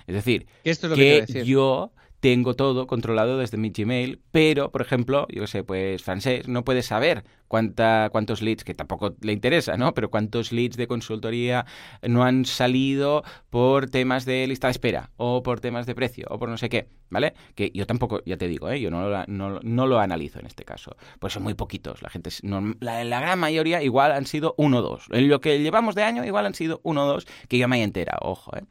[0.06, 1.44] Es decir, esto es lo que decir.
[1.44, 1.92] yo
[2.22, 6.82] tengo todo controlado desde mi Gmail, pero, por ejemplo, yo sé, pues francés no puede
[6.82, 9.92] saber cuánta, cuántos leads, que tampoco le interesa, ¿no?
[9.92, 11.66] Pero cuántos leads de consultoría
[12.00, 16.38] no han salido por temas de lista de espera, o por temas de precio, o
[16.38, 17.34] por no sé qué, ¿vale?
[17.56, 18.80] Que yo tampoco, ya te digo, ¿eh?
[18.80, 20.94] Yo no lo, no, no lo analizo en este caso.
[21.18, 22.02] Pues son muy poquitos.
[22.02, 22.30] La gente,
[22.78, 25.06] la, gran mayoría igual han sido uno o dos.
[25.10, 27.74] En lo que llevamos de año igual han sido uno o dos que yo me
[27.74, 28.62] haya enterado, ojo, ¿eh?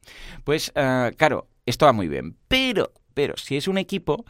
[0.45, 2.37] Pues, ah, claro, esto va muy bien.
[2.47, 4.25] Pero, pero, si es un equipo,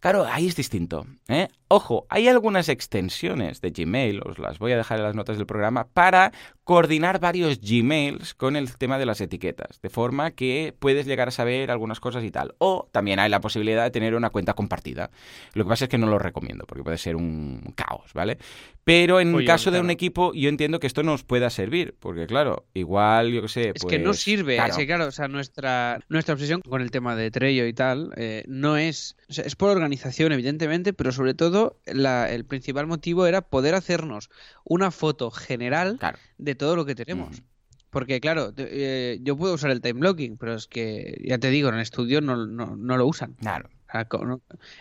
[0.00, 1.06] claro, ahí es distinto.
[1.28, 1.48] ¿eh?
[1.68, 5.46] Ojo, hay algunas extensiones de Gmail, os las voy a dejar en las notas del
[5.46, 6.32] programa, para
[6.70, 11.32] coordinar varios Gmails con el tema de las etiquetas, de forma que puedes llegar a
[11.32, 12.54] saber algunas cosas y tal.
[12.58, 15.10] O también hay la posibilidad de tener una cuenta compartida.
[15.54, 18.38] Lo que pasa es que no lo recomiendo, porque puede ser un caos, ¿vale?
[18.84, 22.26] Pero en el caso de un equipo, yo entiendo que esto nos pueda servir, porque
[22.26, 23.72] claro, igual, yo qué sé.
[23.74, 24.70] Es que no pues, sirve, claro.
[24.70, 28.12] es que claro, o sea, nuestra, nuestra obsesión con el tema de Trello y tal,
[28.16, 29.16] eh, no es.
[29.28, 33.74] O sea, es por organización, evidentemente, pero sobre todo la, el principal motivo era poder
[33.74, 34.30] hacernos
[34.64, 35.98] una foto general
[36.38, 37.42] de todo lo que tenemos.
[37.88, 41.70] Porque, claro, eh, yo puedo usar el time blocking, pero es que, ya te digo,
[41.70, 43.32] en el estudio no, no, no lo usan.
[43.40, 43.70] Claro.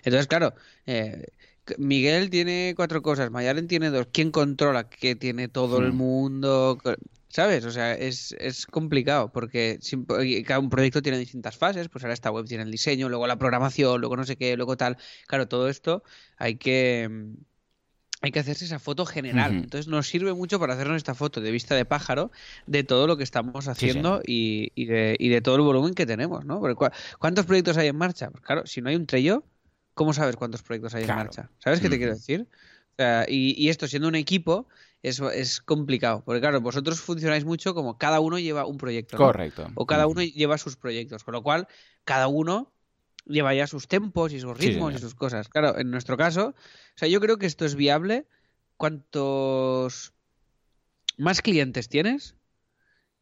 [0.03, 0.53] Entonces, claro,
[0.85, 1.23] eh,
[1.77, 4.09] Miguel tiene cuatro cosas, Mayalen tiene dos.
[4.11, 5.95] ¿Quién controla que tiene todo el hmm.
[5.95, 6.77] mundo?
[7.29, 7.63] ¿Sabes?
[7.63, 9.79] O sea, es, es complicado porque
[10.45, 11.87] cada un proyecto tiene distintas fases.
[11.87, 14.75] Pues ahora esta web tiene el diseño, luego la programación, luego no sé qué, luego
[14.75, 14.97] tal.
[15.27, 16.03] Claro, todo esto
[16.37, 17.09] hay que
[18.21, 19.53] hay que hacerse esa foto general.
[19.53, 22.31] Entonces nos sirve mucho para hacernos esta foto de vista de pájaro
[22.67, 26.05] de todo lo que estamos haciendo Y, y, de, y, de, todo el volumen que
[26.05, 26.61] tenemos, ¿no?
[27.19, 28.29] ¿Cuántos proyectos hay en marcha?
[28.29, 29.43] Pues claro, si no hay un Trello,
[29.93, 31.49] ¿cómo sabes cuántos proyectos hay en marcha?
[31.59, 32.47] ¿Sabes qué te quiero decir?
[33.27, 34.67] y, esto siendo un equipo
[35.01, 39.15] es, es complicado, porque claro, vosotros funcionáis mucho como cada uno lleva un proyecto.
[39.15, 39.71] Correcto.
[39.75, 41.67] O cada uno lleva sus proyectos, con lo cual
[42.03, 42.73] cada uno
[43.25, 45.49] lleva ya sus tempos y sus ritmos y sus cosas.
[45.49, 48.25] Claro, en nuestro caso, o sea, yo creo que esto es viable.
[48.77, 50.13] Cuantos
[51.17, 52.35] más clientes tienes,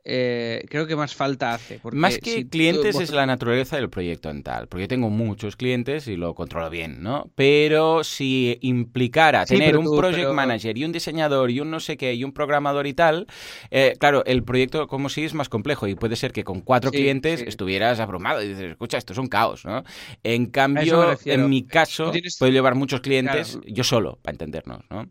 [0.10, 1.82] eh, creo que más falta hace.
[1.92, 6.08] más que clientes es la naturaleza del proyecto en tal, porque yo tengo muchos clientes
[6.08, 7.30] y lo controlo bien, ¿no?
[7.36, 12.14] Pero si implicara tener un project manager y un diseñador y un no sé qué
[12.14, 13.28] y un programador y tal,
[13.70, 16.90] eh, claro, el proyecto como si es más complejo y puede ser que con cuatro
[16.90, 19.84] clientes estuvieras abrumado y dices, escucha, esto es un caos, ¿no?
[20.24, 25.10] En cambio, en mi caso, puedo llevar muchos clientes yo solo, para entendernos, ¿no?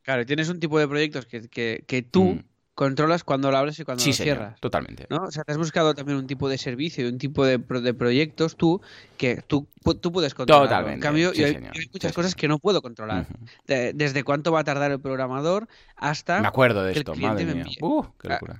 [0.00, 2.24] Claro, tienes un tipo de proyectos que, que, que tú...
[2.24, 4.58] Mm controlas cuando lo abres y cuando lo cierras.
[4.60, 5.06] totalmente.
[5.10, 5.24] ¿no?
[5.24, 7.94] O sea, te has buscado también un tipo de servicio y un tipo de, de
[7.94, 8.80] proyectos tú
[9.16, 9.68] que tú,
[10.00, 10.68] tú puedes controlar.
[10.68, 10.94] Totalmente.
[10.94, 13.26] En cambio, hay, muchas cosas que no puedo controlar.
[13.66, 16.40] desde cuánto va a tardar el programador hasta.
[16.40, 17.66] Me acuerdo de esto, madre mía.
[17.80, 18.04] Uh,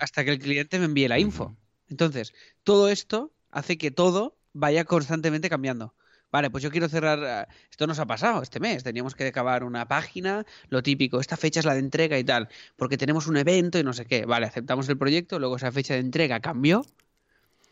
[0.00, 1.56] hasta que el cliente me envíe la info.
[1.88, 5.94] Entonces, todo esto hace que todo vaya constantemente cambiando.
[6.32, 7.48] Vale, pues yo quiero cerrar.
[7.48, 8.82] Eh, esto nos ha pasado este mes.
[8.82, 11.20] Teníamos que acabar una página, lo típico.
[11.20, 14.06] Esta fecha es la de entrega y tal, porque tenemos un evento y no sé
[14.06, 14.24] qué.
[14.24, 16.84] Vale, aceptamos el proyecto, luego esa fecha de entrega cambió.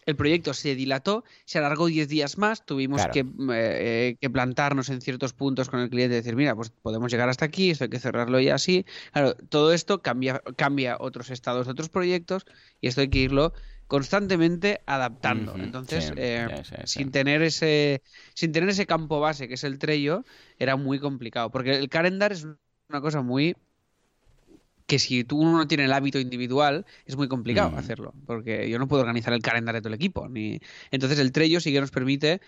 [0.07, 5.03] El proyecto se dilató, se alargó 10 días más, tuvimos que, eh, que, plantarnos en
[5.03, 7.91] ciertos puntos con el cliente y decir, mira, pues podemos llegar hasta aquí, esto hay
[7.91, 8.87] que cerrarlo ya así.
[9.13, 12.47] Claro, todo esto cambia, cambia otros estados de otros proyectos
[12.81, 13.53] y esto hay que irlo
[13.89, 15.57] constantemente adaptando.
[15.57, 18.03] Entonces, eh, sin tener ese
[18.35, 20.25] sin tener ese campo base que es el Trello,
[20.59, 21.51] era muy complicado.
[21.51, 23.57] Porque el calendar es una cosa muy
[24.87, 28.15] que si tú uno no tiene el hábito individual, es muy complicado hacerlo.
[28.27, 30.29] Porque yo no puedo organizar el calendar de todo el equipo.
[30.29, 30.61] Ni...
[30.91, 32.41] Entonces el Trello sí que nos permite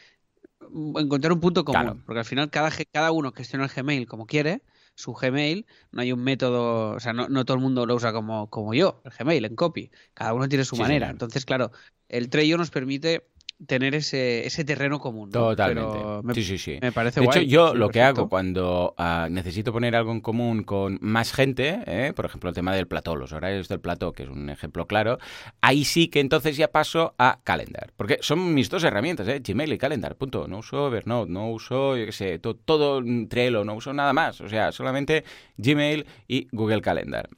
[0.97, 2.03] encontrar un punto común.
[2.05, 4.63] Porque al final cada, cada uno gestiona el Gmail como quiere
[5.01, 8.13] su Gmail, no hay un método, o sea, no, no todo el mundo lo usa
[8.13, 9.91] como, como yo, el Gmail, en copy.
[10.15, 11.11] Cada uno tiene su manera.
[11.11, 11.73] Entonces, claro,
[12.09, 13.27] el Trello nos permite
[13.67, 15.31] tener ese, ese terreno común.
[15.31, 16.35] Totalmente.
[16.35, 16.79] sí, sí, sí.
[16.81, 20.65] Me parece De hecho, yo lo que hago cuando ah, necesito poner algo en común
[20.65, 22.13] con más gente, ¿eh?
[22.15, 25.19] por ejemplo, el tema del plató, los horarios del plató, que es un ejemplo claro,
[25.61, 27.93] ahí sí que entonces ya paso a Calendar.
[27.97, 29.41] Porque son mis dos herramientas, ¿eh?
[29.45, 30.49] Gmail y Calendar, punto.
[30.49, 34.41] No uso Evernote, no uso, yo qué sé, todo, todo Trello, no uso nada más.
[34.41, 35.25] O sea, solamente
[35.59, 37.29] Gmail y Google Calendar.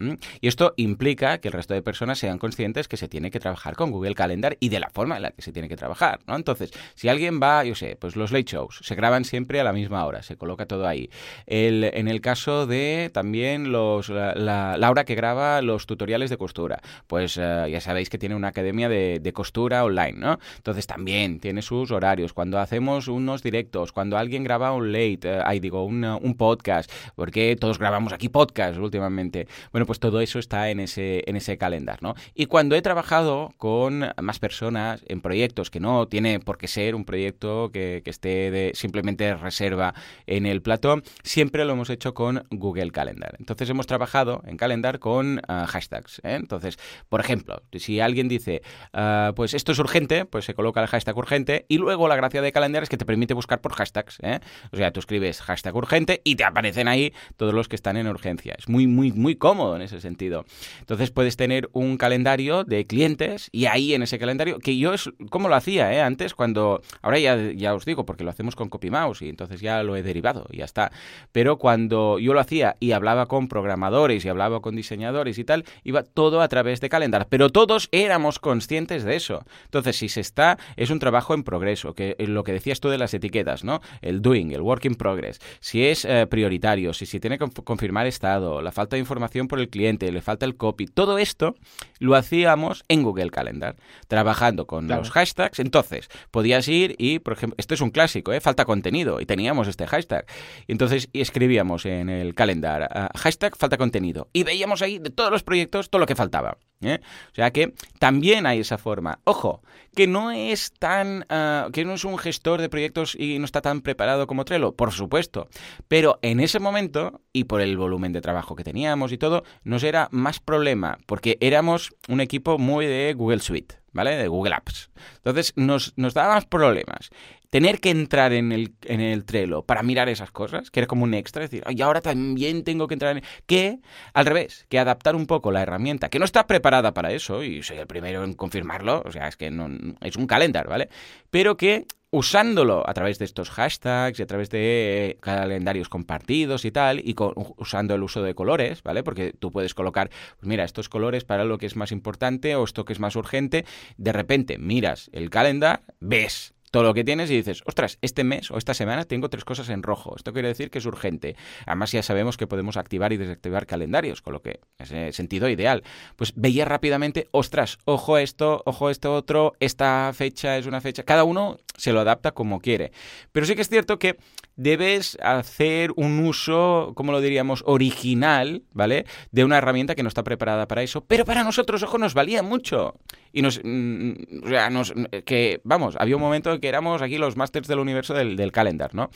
[0.41, 3.75] Y esto implica que el resto de personas sean conscientes que se tiene que trabajar
[3.77, 6.12] con Google Calendar y de la forma en la que se tiene que trabajar.
[6.27, 6.37] ¿No?
[6.37, 9.73] Entonces, si alguien va, yo sé, pues los late shows se graban siempre a la
[9.73, 11.11] misma hora, se coloca todo ahí.
[11.47, 16.81] El, en el caso de también los, la, Laura que graba los tutoriales de costura,
[17.07, 20.39] pues eh, ya sabéis que tiene una academia de, costura online, ¿no?
[20.57, 22.35] Entonces también tiene sus horarios.
[22.35, 27.57] Cuando hacemos unos directos, cuando alguien graba un late, ahí digo, un, un podcast, porque
[27.59, 29.49] todos grabamos aquí podcast últimamente.
[29.71, 32.15] Bueno, pues todo eso está en ese, en ese calendar, ¿no?
[32.35, 36.95] Y cuando he trabajado con más personas en proyectos que no tiene por qué ser
[36.95, 39.95] un proyecto que, esté de simplemente reserva
[40.27, 41.01] en el plató.
[41.23, 43.35] Siempre lo hemos hecho con Google Calendar.
[43.39, 46.19] Entonces hemos trabajado en Calendar con ah, hashtags.
[46.25, 46.35] ¿eh?
[46.35, 46.79] Entonces,
[47.09, 48.61] por ejemplo, si alguien dice,
[48.93, 52.43] ah, pues esto es urgente, pues se coloca el hashtag urgente y luego la gracia
[52.43, 54.19] de Calendar es que te permite buscar por hashtags.
[54.23, 54.41] ¿eh?
[54.73, 58.09] O sea, tú escribes hashtag urgente y te aparecen ahí todos los que están en
[58.09, 58.55] urgencia.
[58.59, 60.45] Es muy, muy, muy cómodo en ese sentido.
[60.81, 65.11] Entonces puedes tener un calendario de clientes y ahí en ese calendario, que yo es
[65.31, 66.01] como lo hacía, hacía, ¿eh?
[66.01, 66.83] Antes cuando...
[67.01, 70.03] Ahora ya, ya os digo, porque lo hacemos con CopyMouse y entonces ya lo he
[70.03, 70.93] derivado y ya está.
[71.33, 75.65] Pero cuando yo lo hacía y hablaba con programadores y hablaba con diseñadores y tal,
[75.85, 77.27] iba todo a través de Calendar.
[77.29, 79.45] Pero todos éramos conscientes de eso.
[79.65, 82.89] Entonces, si se está, es un trabajo en progreso, que eh, lo que decías tú
[82.89, 83.81] de las etiquetas, ¿no?
[84.01, 85.41] El doing, el work in progress.
[85.61, 89.59] Si es eh, prioritario, si se tiene que confirmar estado, la falta de información por
[89.59, 91.55] el cliente, le falta el copy, todo esto
[91.99, 93.77] lo hacíamos en Google Calendar,
[94.09, 95.59] trabajando con los hashtags.
[95.59, 95.82] Entonces,
[96.31, 98.41] podías ir y, por ejemplo, esto es un clásico, ¿eh?
[98.41, 100.27] falta contenido, y teníamos este hashtag.
[100.67, 105.31] Y entonces escribíamos en el calendar, ah, hashtag falta contenido, y veíamos ahí de todos
[105.31, 106.59] los proyectos todo lo que faltaba.
[106.83, 107.01] ¿Eh?
[107.31, 109.21] O sea que también hay esa forma.
[109.25, 109.63] Ojo,
[109.95, 113.61] que no es tan, ah, que no es un gestor de proyectos y no está
[113.61, 115.49] tan preparado como Trello, por supuesto.
[115.89, 119.83] Pero en ese momento, y por el volumen de trabajo que teníamos y todo, nos
[119.83, 123.77] era más problema, porque éramos un equipo muy de Google Suite.
[123.95, 124.17] ¿Vale?
[124.17, 124.91] De Google Apps.
[125.17, 127.11] Entonces nos, nos daba más problemas
[127.53, 131.05] tener que entrar en el, en el Trello para mirar esas cosas, que era como
[131.05, 133.23] un extra, decir, y ahora también tengo que entrar en...
[133.45, 133.79] Que,
[134.15, 137.63] al revés, que adaptar un poco la herramienta, que no está preparada para eso, y
[137.63, 139.69] soy el primero en confirmarlo, o sea, es que no,
[140.01, 140.89] es un calendar, ¿vale?
[141.29, 146.71] Pero que usándolo a través de estos hashtags y a través de calendarios compartidos y
[146.71, 147.15] tal, y
[147.59, 149.03] usando el uso de colores, ¿vale?
[149.03, 152.65] Porque tú puedes colocar, pues mira, estos colores para lo que es más importante o
[152.65, 153.67] esto que es más urgente,
[153.99, 158.51] de repente miras el calendar, ves todo lo que tienes y dices, ostras, este mes
[158.51, 160.15] o esta semana tengo tres cosas en rojo.
[160.17, 161.37] Esto quiere decir que es urgente.
[161.67, 165.51] Además ya sabemos que podemos activar y desactivar calendarios, con lo que es el sentido
[165.51, 165.83] ideal.
[166.17, 171.03] Pues veía rápidamente, ostras, ojo esto, ojo esto otro, esta fecha es una fecha.
[171.03, 172.93] Cada uno se lo adapta como quiere.
[173.33, 174.17] Pero sí que es cierto que
[174.57, 179.07] debes hacer un uso, como lo diríamos, original, ¿vale?
[179.31, 182.43] De una herramienta que no está preparada para eso, pero para nosotros, ojo, nos valía
[182.43, 182.95] mucho.
[183.33, 184.13] Y nos, mm,
[184.45, 184.93] o sea, nos,
[185.25, 188.53] que, vamos, había un momento en que éramos aquí los masters del universo del, del
[188.53, 189.11] calendar, ¿no?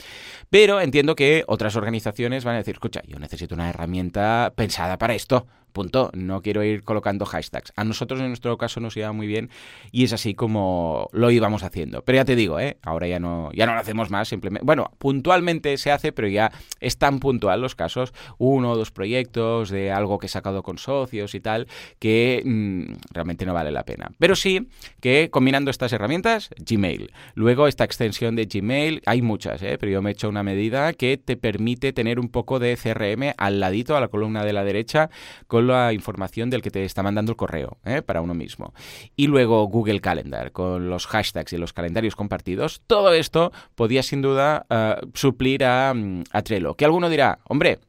[0.51, 5.15] Pero entiendo que otras organizaciones van a decir, escucha, yo necesito una herramienta pensada para
[5.15, 5.47] esto,
[5.77, 6.11] Punto.
[6.15, 7.75] No quiero ir colocando hashtags.
[7.77, 9.51] A nosotros en nuestro caso nos iba muy bien
[9.93, 12.01] y es así como lo íbamos haciendo.
[12.01, 12.79] Pero ya te digo, ¿eh?
[12.83, 14.27] ahora ya no, ya no lo hacemos más.
[14.27, 16.51] Simplemente, bueno, puntualmente se hace, pero ya
[16.81, 20.79] es tan puntual los casos, uno o dos proyectos de algo que he sacado con
[20.79, 21.67] socios y tal,
[21.99, 24.11] que mm, realmente no vale la pena.
[24.19, 24.69] Pero sí
[25.03, 27.13] que combinando estas herramientas, Gmail.
[27.35, 29.77] Luego esta extensión de Gmail, hay muchas, ¿eh?
[29.79, 33.35] pero yo me he hecho una medida que te permite tener un poco de CRM
[33.37, 35.11] al ladito, a la columna de la derecha,
[35.47, 38.03] con la información del que te está mandando el correo ¿eh?
[38.03, 38.73] para uno mismo.
[39.17, 42.83] Y luego Google Calendar, con los hashtags y los calendarios compartidos.
[42.87, 46.75] Todo esto podía sin duda eh, suplir a, mm, a Trello.
[46.75, 47.81] Que alguno dirá, hombre,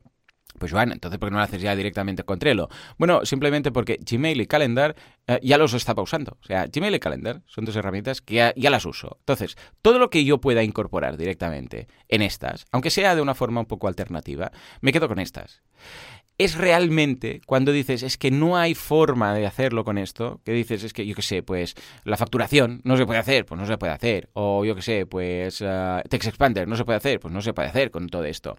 [0.58, 2.70] pues Joan, entonces ¿por qué no lo haces ya directamente con Trello?
[2.98, 4.96] Bueno, simplemente porque Gmail y Calendar
[5.28, 6.38] eh, ya los estaba usando.
[6.42, 9.18] O sea, Gmail y Calendar son dos herramientas que ya, ya, las uso.
[9.20, 13.62] Entonces, todo lo que yo pueda incorporar directamente en estas, aunque sea de una forma
[13.62, 14.52] un poco alternativa,
[14.82, 15.62] me quedo con estas
[16.38, 20.84] es realmente cuando dices es que no hay forma de hacerlo con esto, que dices
[20.84, 21.74] es que yo qué sé, pues
[22.04, 25.06] la facturación no se puede hacer, pues no se puede hacer, o yo qué sé,
[25.06, 28.24] pues uh, Text Expander no se puede hacer, pues no se puede hacer con todo
[28.26, 28.56] esto.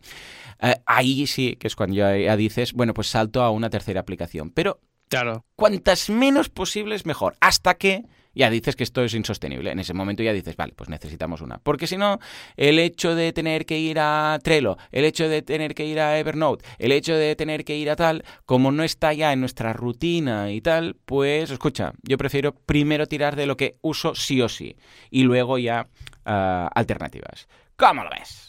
[0.61, 4.51] Uh, ahí sí que es cuando ya, dices, bueno, pues salto a una tercera aplicación,
[4.51, 5.44] pero claro.
[5.56, 8.04] cuantas menos posibles mejor, hasta que
[8.38, 9.72] ya dices que esto es insostenible.
[9.72, 11.59] En ese momento ya dices, vale, pues necesitamos una.
[11.59, 12.20] Porque si no,
[12.56, 16.18] el hecho de tener que ir a Trello, el hecho de tener que ir a
[16.18, 19.72] Evernote, el hecho de tener que ir a tal, como no está ya en nuestra
[19.72, 24.48] rutina y tal, pues escucha, yo prefiero primero tirar de lo que uso sí o
[24.48, 24.76] sí
[25.11, 25.88] y luego ya
[26.24, 27.48] uh, alternativas.
[27.76, 28.47] ¿Cómo lo ves?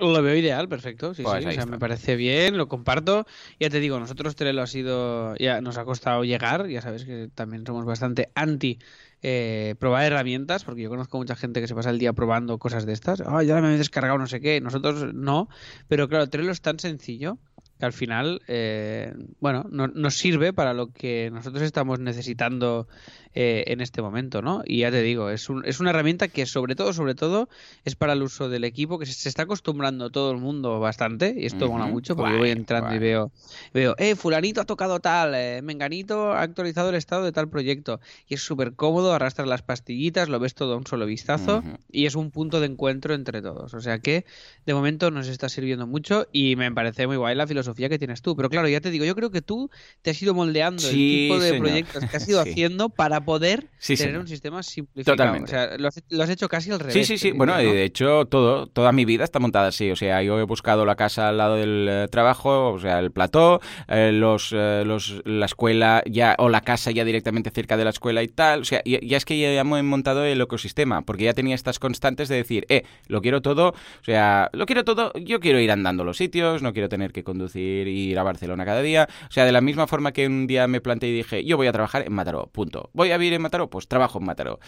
[0.00, 1.14] Lo veo ideal, perfecto.
[1.14, 1.48] Sí, pues sí.
[1.50, 3.26] O sea, me parece bien, lo comparto.
[3.58, 5.34] Ya te digo, nosotros Trello ha sido.
[5.36, 6.68] Ya nos ha costado llegar.
[6.68, 8.78] Ya sabes que también somos bastante anti
[9.22, 12.86] eh, probar herramientas, porque yo conozco mucha gente que se pasa el día probando cosas
[12.86, 13.22] de estas.
[13.26, 14.60] Ah, ya me he descargado no sé qué.
[14.60, 15.48] Nosotros no.
[15.88, 17.38] Pero claro, Trello es tan sencillo
[17.78, 22.88] que al final, eh, bueno, no, nos sirve para lo que nosotros estamos necesitando
[23.34, 24.62] eh, en este momento, ¿no?
[24.66, 27.48] Y ya te digo, es, un, es una herramienta que sobre todo, sobre todo,
[27.84, 31.46] es para el uso del equipo, que se, está acostumbrando todo el mundo bastante, y
[31.46, 33.30] esto mola mucho, porque voy entrando y veo,
[33.72, 38.00] veo, eh, fulanito ha tocado tal, eh, menganito ha actualizado el estado de tal proyecto,
[38.26, 42.06] y es súper cómodo, arrastrar las pastillitas, lo ves todo a un solo vistazo, y
[42.06, 44.24] es un punto de encuentro entre todos, o sea que
[44.66, 47.98] de momento nos está sirviendo mucho, y me parece muy guay la filosofía filosofía que
[47.98, 48.36] tienes tú.
[48.36, 49.70] Pero claro, ya te digo, yo creo que tú
[50.02, 54.18] te has ido moldeando el tipo de proyectos que has ido haciendo para poder tener
[54.18, 55.16] un sistema simplificado.
[55.16, 55.44] Totalmente.
[55.44, 56.94] O sea, lo has, hecho casi al revés.
[56.94, 57.32] Sí, sí, sí.
[57.32, 59.90] Bueno, de hecho, todo, toda mi vida está montada así.
[59.90, 63.10] O sea, yo he buscado la casa al lado del eh, trabajo, o sea, el
[63.10, 67.84] plató, eh, los, eh, los, la escuela ya o la casa ya directamente cerca de
[67.84, 68.60] la escuela y tal.
[68.60, 72.28] O sea, ya, es que ya hemos montado el ecosistema, porque ya tenía estas constantes
[72.28, 76.04] de decir, eh, lo quiero todo, o sea, lo quiero todo, yo quiero ir andando
[76.04, 79.08] los sitios, no quiero tener que conducir y ir a Barcelona cada día.
[79.28, 81.66] O sea, de la misma forma que un día me planteé y dije, yo voy
[81.66, 82.90] a trabajar en Mataró, punto.
[82.92, 83.70] ¿Voy a vivir en Mataró?
[83.70, 84.60] Pues trabajo en Mataró.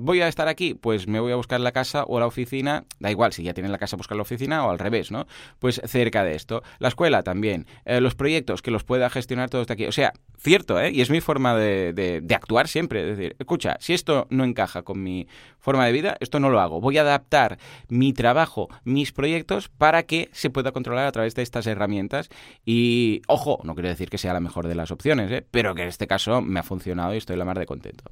[0.00, 0.74] ¿Voy a estar aquí?
[0.74, 3.72] Pues me voy a buscar la casa o la oficina, da igual si ya tienen
[3.72, 5.26] la casa buscar la oficina o al revés, ¿no?
[5.58, 6.62] Pues cerca de esto.
[6.78, 7.66] La escuela también.
[7.84, 9.86] los proyectos que los pueda gestionar todos de aquí.
[9.86, 10.90] O sea, cierto, ¿eh?
[10.90, 13.02] Y es mi forma de, de, actuar siempre.
[13.02, 15.26] Es decir, escucha, si esto no encaja con mi
[15.58, 16.80] forma de vida, esto no lo hago.
[16.80, 17.58] Voy a adaptar
[17.88, 22.30] mi trabajo, mis proyectos, para que se pueda controlar a través de estas herramientas.
[22.64, 25.46] Y, ojo, no quiero decir que sea la mejor de las opciones, ¿eh?
[25.50, 28.04] Pero que en este caso me ha funcionado y estoy la mar de contento.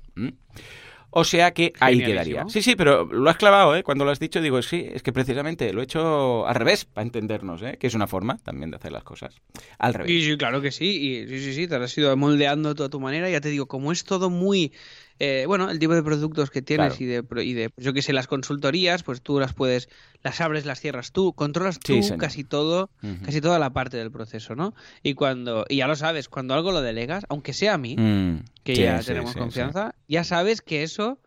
[1.11, 2.45] O sea que ahí quedaría.
[2.49, 3.83] Sí, sí, pero lo has clavado, ¿eh?
[3.83, 7.05] Cuando lo has dicho, digo, sí, es que precisamente lo he hecho al revés, para
[7.05, 7.79] entendernos, ¿eh?
[7.81, 9.41] Que es una forma también de hacer las cosas.
[9.79, 10.13] Al revés.
[10.13, 10.85] Sí, sí, claro que sí.
[10.85, 13.31] Y sí, sí, sí, te has ido moldeando toda tu manera.
[13.31, 14.73] Ya te digo, como es todo muy
[15.21, 18.03] eh, bueno, el tipo de productos que tienes y, de, y de, pues yo que
[18.03, 19.89] sé, las consultorías, pues tú las puedes,
[20.23, 22.91] las abres, las cierras tú, controlas tú casi todo,
[23.25, 24.75] casi toda la parte del proceso, ¿no?
[25.03, 28.45] Y cuando, y ya lo sabes, cuando algo lo delegas, aunque sea a mí, mm.
[28.63, 31.19] que ya tenemos confianza, ya sabes que eso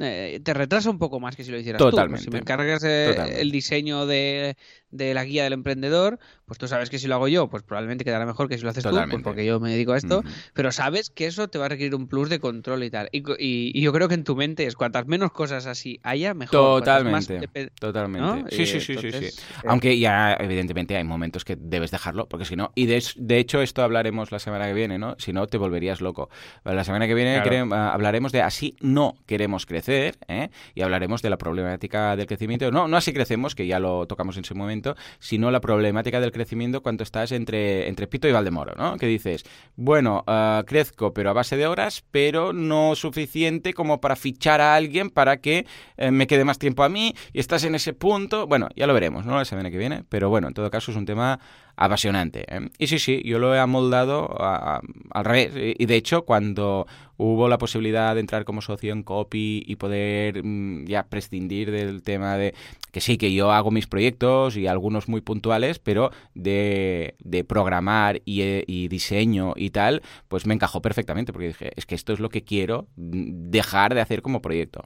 [0.00, 2.24] eh, te retrasa un poco más que si lo hicieras Totalmente.
[2.24, 2.24] tú.
[2.24, 4.56] si me encargas el diseño de,
[4.94, 8.04] de, la guía del emprendedor, pues tú sabes que si lo hago yo, pues probablemente
[8.04, 10.22] quedará mejor que si lo haces tú, pues porque yo me dedico a esto,
[10.52, 13.08] pero sabes que eso te va a requerir un plus de control y tal.
[13.12, 16.52] Y, y, yo creo que en tu mente es cuantas menos cosas así haya, mejor.
[16.52, 17.40] Totalmente.
[17.78, 18.54] Totalmente.
[18.54, 19.24] Sí, sí, sí, sí, sí.
[19.24, 19.32] Eh,
[19.66, 23.60] Aunque ya, evidentemente, hay momentos que debes dejarlo, porque si no, y de, de, hecho
[23.60, 25.16] esto hablaremos la semana que viene, ¿no?
[25.18, 26.30] Si no, te volverías loco.
[26.64, 27.36] La semana que viene
[27.72, 30.50] ah, hablaremos de así no queremos crecer ¿eh?
[30.74, 32.70] y hablaremos de la problemática del crecimiento.
[32.70, 34.83] No, no así crecemos, que ya lo tocamos en su momento,
[35.18, 38.96] sino la problemática del crecimiento cuando estás entre, entre Pito y Valdemoro, ¿no?
[38.96, 39.44] Que dices,
[39.76, 44.74] bueno, ah, crezco, pero a base de horas, pero no suficiente como para fichar a
[44.74, 45.66] alguien para que
[45.96, 48.46] eh, me quede más tiempo a mí y estás en ese punto.
[48.46, 49.36] Bueno, ya lo veremos, ¿no?
[49.36, 51.40] La semana que viene, pero bueno, en todo caso es un tema
[51.76, 52.44] apasionante.
[52.48, 52.68] ¿eh?
[52.78, 55.52] Y sí, sí, yo lo he amoldado al revés.
[55.78, 60.44] Y de hecho, cuando hubo la posibilidad de entrar como socio en Copy y poder
[60.44, 62.54] mm, ya prescindir del tema de
[62.90, 68.20] que sí, que yo hago mis proyectos y algunos muy puntuales, pero de, de programar
[68.24, 72.20] y, eh, diseño y tal, pues me encajó perfectamente porque dije, es que esto es
[72.20, 74.82] lo que quiero mm, dejar de hacer como proyecto.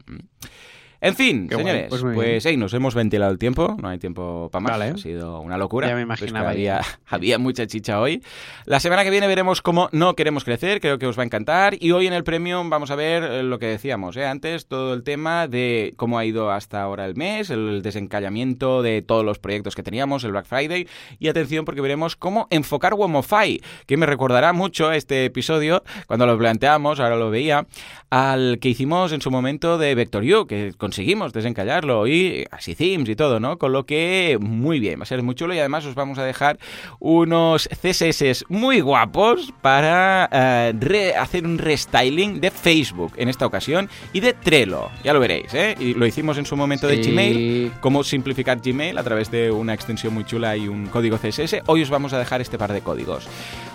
[1.00, 4.80] En fin, señores, pues, pues nos hemos ventilado el tiempo, no hay tiempo para más,
[4.80, 5.86] ha sido una locura.
[5.86, 6.50] Ya me imaginaba.
[6.50, 8.20] Había, había, mucha chicha hoy.
[8.64, 11.76] La semana que viene veremos cómo no queremos crecer, creo que os va a encantar.
[11.78, 14.26] Y hoy en el Premium vamos a ver eh, lo que decíamos ¿eh?
[14.26, 19.00] antes, todo el tema de cómo ha ido hasta ahora el mes, el desencallamiento de
[19.02, 20.88] todos los proyectos que teníamos, el Black Friday.
[21.20, 26.36] Y atención porque veremos cómo enfocar Womofy, que me recordará mucho este episodio, cuando lo
[26.36, 27.66] planteamos, ahora lo veía,
[28.10, 33.10] al que hicimos en su momento de Vector U, que conseguimos desencallarlo y así themes
[33.10, 33.58] y todo, ¿no?
[33.58, 36.24] Con lo que muy bien, va a ser muy chulo y además os vamos a
[36.24, 36.58] dejar
[36.98, 44.20] unos CSS muy guapos para eh, hacer un restyling de Facebook en esta ocasión y
[44.20, 45.76] de Trello, ya lo veréis, ¿eh?
[45.78, 49.74] Y lo hicimos en su momento de Gmail, cómo simplificar Gmail a través de una
[49.74, 51.64] extensión muy chula y un código CSS.
[51.66, 53.28] Hoy os vamos a dejar este par de códigos.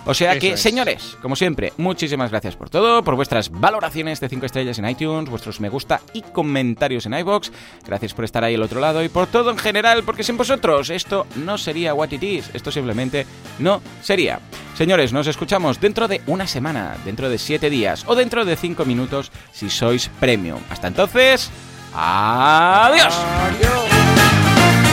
[0.06, 4.46] O sea que, señores, como siempre, muchísimas gracias por todo, por vuestras valoraciones de 5
[4.46, 7.50] estrellas en iTunes, vuestros me gusta y comentarios en iBox.
[7.86, 10.90] Gracias por estar ahí al otro lado y por todo en general, porque sin vosotros
[10.90, 13.26] esto no sería What It Is, esto simplemente
[13.58, 14.40] no sería.
[14.76, 18.84] Señores, nos escuchamos dentro de una semana, dentro de siete días o dentro de cinco
[18.84, 20.58] minutos si sois premium.
[20.68, 21.50] Hasta entonces,
[21.94, 23.14] adiós.
[23.14, 24.83] Adiós.